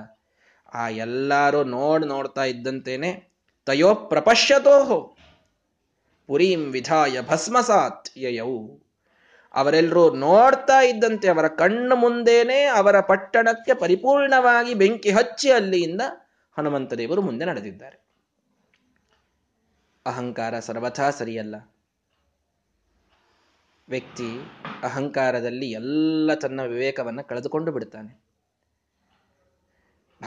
[0.73, 3.33] ಆ ಎಲ್ಲಾರು ನೋಡ್ ನೋಡ್ತಾ ಇದ್ದಂತೇನೆ,
[3.65, 5.17] ತಯೋ ಪ್ರಪಶ್ಯತೋಹೋ,
[6.27, 8.77] ಪುರೀಂ ವಿಧಾಯ ಭಸ್ಮಸಾತ್ ಯಯೌ.
[9.53, 16.01] ಅವರೆಲ್ಲರೂ ನೋಡ್ತಾ ಇದ್ದಂತೆ ಅವರ ಕಣ್ಣು ಮುಂದೇನೆ ಅವರ ಪಟ್ಟಣಕ್ಕೆ ಪರಿಪೂರ್ಣವಾಗಿ ಬೆಂಕಿ ಹಚ್ಚಿ ಅಲ್ಲಿಯಿಂದ
[16.57, 18.05] ಹನುಮಂತ ದೇವರು ಮುಂದೆ ನಡೆದಿದ್ದಾರೆ.
[20.05, 21.55] ಅಹಂಕಾರ ಸರ್ವಥಾ ಸರಿಯಲ್ಲ.
[23.89, 24.39] ವ್ಯಕ್ತಿ
[24.83, 28.21] ಅಹಂಕಾರದಲ್ಲಿ ಎಲ್ಲ ತನ್ನ ವಿವೇಕವನ್ನು ಕಳೆದುಕೊಂಡು ಬಿಡ್ತಾನೆ.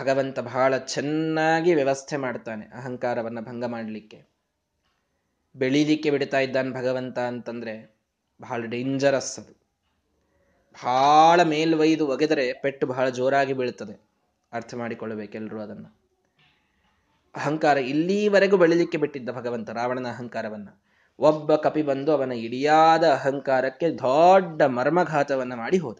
[0.00, 4.26] ಭಗವಂತ ಬಹಳ ಚೆನ್ನಾಗಿ ವ್ಯವಸ್ಥೆ ಮಾಡ್ತಾನೆ ಅಹಂಕಾರವನ್ನು ಭಂಗ ಮಾಡಲಿಕ್ಕೆ.
[5.56, 7.96] ಬೆಳೀಲಿಕ್ಕೆ ಬಿಡ್ತಾ ಇದ್ದಾನೆ ಭಗವಂತ ಅಂತಂದ್ರೆ
[8.42, 9.52] ಬಹಳ ಡೇಂಜರಸ್ ಅದು.
[10.84, 14.00] ಬಹಳ ಮೇಲ್ವೈದು ಒಗೆದರೆ ಪೆಟ್ಟು ಬಹಳ ಜೋರಾಗಿ ಬೀಳುತ್ತದೆ
[14.52, 15.96] ಅರ್ಥ ಮಾಡಿಕೊಳ್ಳಬೇಕೆಲ್ಲರೂ ಅದನ್ನು.
[17.34, 20.68] ಅಹಂಕಾರ ಇಲ್ಲಿವರೆಗೂ ಬೆಳೀಲಿಕ್ಕೆ ಬಿಟ್ಟಿದ್ದ ಭಗವಂತ ರಾವಣನ ಅಹಂಕಾರವನ್ನ.
[21.22, 25.98] ಒಬ್ಬ ಕಪಿ ಬಂದು ಅವನ ಇಡಿಯಾದ ಅಹಂಕಾರಕ್ಕೆ ದೊಡ್ಡ ಮರ್ಮಘಾತವನ್ನು ಮಾಡಿ ಹೋದ.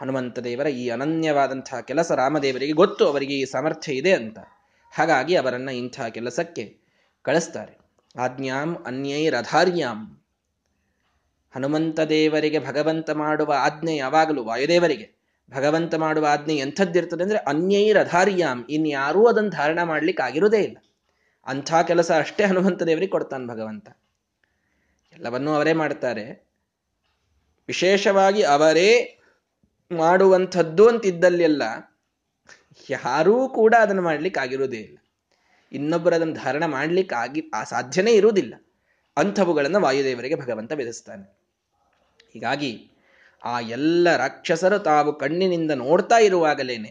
[0.00, 4.38] ಹನುಮಂತ ದೇವರ ಈ ಅನನ್ಯವಾದಂತಹ ಕೆಲಸ ರಾಮದೇವರಿಗೆ ಗೊತ್ತು, ಅವರಿಗೆ ಈ ಸಾಮರ್ಥ್ಯ ಇದೆ ಅಂತ.
[4.90, 6.78] ಹಾಗಾಗಿ ಅವರನ್ನ ಇಂಥ ಕೆಲಸಕ್ಕೆ
[7.22, 7.78] ಕಳಿಸ್ತಾರೆ.
[8.18, 10.22] ಆಜ್ಞಾಂ ಅನ್ಯೈರಧಾರ್ಯಾಂ
[11.54, 15.22] ಹನುಮಂತ ದೇವರಿಗೆ ಭಗವಂತ ಮಾಡುವ ಆಜ್ಞೆ ಯಾವಾಗಲೂ ವಾಯುದೇವರಿಗೆ.
[15.50, 20.76] ಭಗವಂತ ಮಾಡುವ ಆಜ್ಞೆ ಎಂಥದ್ದಿರ್ತದೆ ಅಂದ್ರೆ ಅನ್ಯೈರಧಾರ್ಯಾಂ ಇನ್ಯಾರೂ ಅದನ್ನು ಧಾರಣ ಮಾಡ್ಲಿಕ್ಕೆ ಆಗಿರೋದೇ ಇಲ್ಲ.
[21.46, 23.88] ಅಂಥ ಕೆಲಸ ಅಷ್ಟೇ ಹನುಮಂತ ದೇವರಿಗೆ ಕೊಡ್ತಾನೆ ಭಗವಂತ.
[25.12, 26.48] ಎಲ್ಲವನ್ನೂ ಅವರೇ ಮಾಡ್ತಾರೆ.
[27.66, 29.18] ವಿಶೇಷವಾಗಿ ಅವರೇ
[29.92, 31.62] ಮಾಡುವಂಥದ್ದು ಅಂತಿದ್ದಲ್ಲೆಲ್ಲ
[32.90, 34.98] ಯಾರೂ ಕೂಡ ಅದನ್ನು ಮಾಡ್ಲಿಕ್ಕೆ ಆಗಿರುವುದೇ ಇಲ್ಲ.
[35.72, 38.54] ಇನ್ನೊಬ್ಬರು ಅದನ್ನು ಧಾರಣ ಮಾಡ್ಲಿಕ್ಕೆ ಆಗಿ ಆ ಸಾಧ್ಯನೇ ಇರುವುದಿಲ್ಲ.
[39.16, 41.38] ಅಂಥವುಗಳನ್ನು ವಾಯುದೇವರಿಗೆ ಭಗವಂತ ವಿಧಿಸ್ತಾನೆ.
[42.32, 42.90] ಹೀಗಾಗಿ
[43.44, 46.88] ಆ ಎಲ್ಲ ರಾಕ್ಷಸರು ತಾವು ಕಣ್ಣಿನಿಂದ ನೋಡ್ತಾ ಇರುವಾಗಲೇನೆ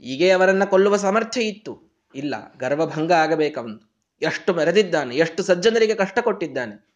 [0.00, 1.89] ಹೀಗೆ ಅವರನ್ನು ಕೊಲ್ಲುವ ಸಾಮರ್ಥ್ಯ ಇತ್ತು.
[2.14, 3.90] ಇಲ್ಲ, ಗರ್ವಭಂಗ ಆಗಬೇಕವನು
[4.22, 6.90] ಎಷ್ಟು ಮೆರೆದಿದ್ದಾನೆ, ಎಷ್ಟು ಸಜ್ಜನರಿಗೆ ಕಷ್ಟ ಕೊಟ್ಟಿದ್ದಾನೆ.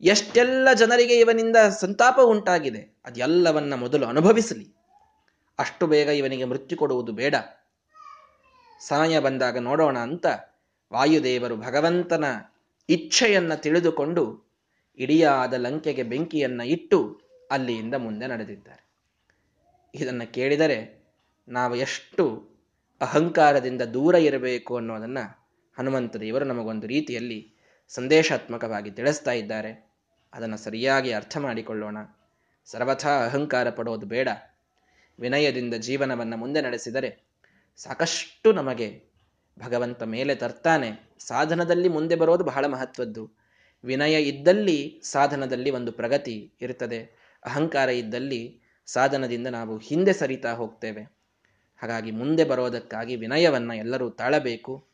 [0.00, 4.76] ಎಷ್ಟೆಲ್ಲ ಜನರಿಗೆ ಇವನಿಂದ ಸಂತಾಪ ಉಂಟಾಗಿದೆ, ಅದೆಲ್ಲವನ್ನ ಮೊದಲು ಅನುಭವಿಸಲಿ.
[5.58, 7.34] ಅಷ್ಟು ಬೇಗ ಇವನಿಗೆ ಮೃತ್ಯು ಕೊಡುವುದು ಬೇಡ.
[8.80, 10.26] ಸಮಯ ಬಂದಾಗ ನೋಡೋಣ ಅಂತ
[10.92, 12.24] ವಾಯುದೇವರು ಭಗವಂತನ
[12.88, 14.46] ಇಚ್ಛೆಯನ್ನ ತಿಳಿದುಕೊಂಡು
[14.98, 18.86] ಇಡಿಯಾದ ಲಂಕೆಗೆ ಬೆಂಕಿಯನ್ನ ಇಟ್ಟು ಅಲ್ಲಿಯಿಂದ ಮುಂದೆ ನಡೆದಿದ್ದಾರೆ.
[19.94, 21.06] ಇದನ್ನು ಕೇಳಿದರೆ
[21.48, 22.55] ನಾವು ಎಷ್ಟು
[23.00, 25.46] ಅಹಂಕಾರದಿಂದ ದೂರ ಇರಬೇಕು ಅನ್ನೋದನ್ನು
[25.78, 27.54] ಹನುಮಂತ ದೇವರು ನಮಗೊಂದು ರೀತಿಯಲ್ಲಿ
[27.88, 29.90] ಸಂದೇಶಾತ್ಮಕವಾಗಿ ತಿಳಿಸ್ತಾ ಇದ್ದಾರೆ.
[30.32, 31.98] ಅದನ್ನು ಸರಿಯಾಗಿ ಅರ್ಥ ಮಾಡಿಕೊಳ್ಳೋಣ.
[32.64, 34.28] ಸರ್ವಥಾ ಅಹಂಕಾರ ಪಡೋದು ಬೇಡ.
[35.20, 37.24] ವಿನಯದಿಂದ ಜೀವನವನ್ನು ಮುಂದೆ ನಡೆಸಿದರೆ
[37.76, 39.02] ಸಾಕಷ್ಟು ನಮಗೆ
[39.58, 41.14] ಭಗವಂತ ಮೇಲೆ ತರ್ತಾನೆ.
[41.18, 43.32] ಸಾಧನದಲ್ಲಿ ಮುಂದೆ ಬರೋದು ಬಹಳ ಮಹತ್ವದ್ದು.
[43.84, 51.15] ವಿನಯ ಇದ್ದಲ್ಲಿ ಸಾಧನದಲ್ಲಿ ಒಂದು ಪ್ರಗತಿ ಇರುತ್ತದೆ ಅಹಂಕಾರ ಇದ್ದಲ್ಲಿ ಸಾಧನದಿಂದ ನಾವು ಹಿಂದೆ ಸರಿತಾ ಹೋಗ್ತೇವೆ.
[51.76, 54.86] ಹಾಗಾಗಿ ಮುಂದೆ ಬರೋದಕ್ಕಾಗಿ ವಿನಯವನ್ನು ಎಲ್ಲರೂ ತಾಳಬೇಕು.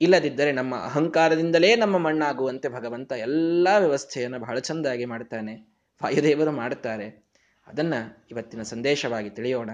[0.00, 5.54] ಇಲ್ಲದಿದ್ದರೆ ನಮ್ಮ ಅಹಂಕಾರದಿಂದಲೇ ನಮ್ಮ ಮಣ್ಣಾಗುವಂತೆ ಭಗವಂತ ಎಲ್ಲ ವ್ಯವಸ್ಥೆಯನ್ನು ಬಹಳ ಚೆಂದಾಗಿ ಮಾಡ್ತಾನೆ,
[6.02, 7.24] ವಾಯುದೇವರು ಮಾಡ್ತಾರೆ.
[7.66, 9.70] ಅದನ್ನು ಇವತ್ತಿನ ಸಂದೇಶವಾಗಿ ತಿಳಿಯೋಣ.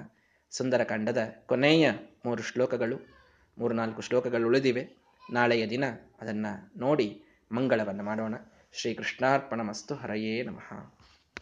[0.51, 1.91] ಸುಂದರಕಾಂಡದ ಕೊನೆಯ
[2.27, 2.97] ಮೂರು ಶ್ಲೋಕಗಳು
[3.59, 4.89] ಮೂರು ನಾಲ್ಕು ಶ್ಲೋಕಗಳು ಉಳಿದಿವೆ.
[5.33, 5.85] ನಾಳೆಯ ದಿನ
[6.21, 7.23] ಅದನ್ನು ನೋಡಿ
[7.53, 8.35] ಮಂಗಳವನ್ನು ಮಾಡೋಣ.
[8.73, 11.00] ಶ್ರೀ ಕೃಷ್ಣಾರ್ಪಣ ಮಸ್ತು ಹರಯೇ ನಮಃ.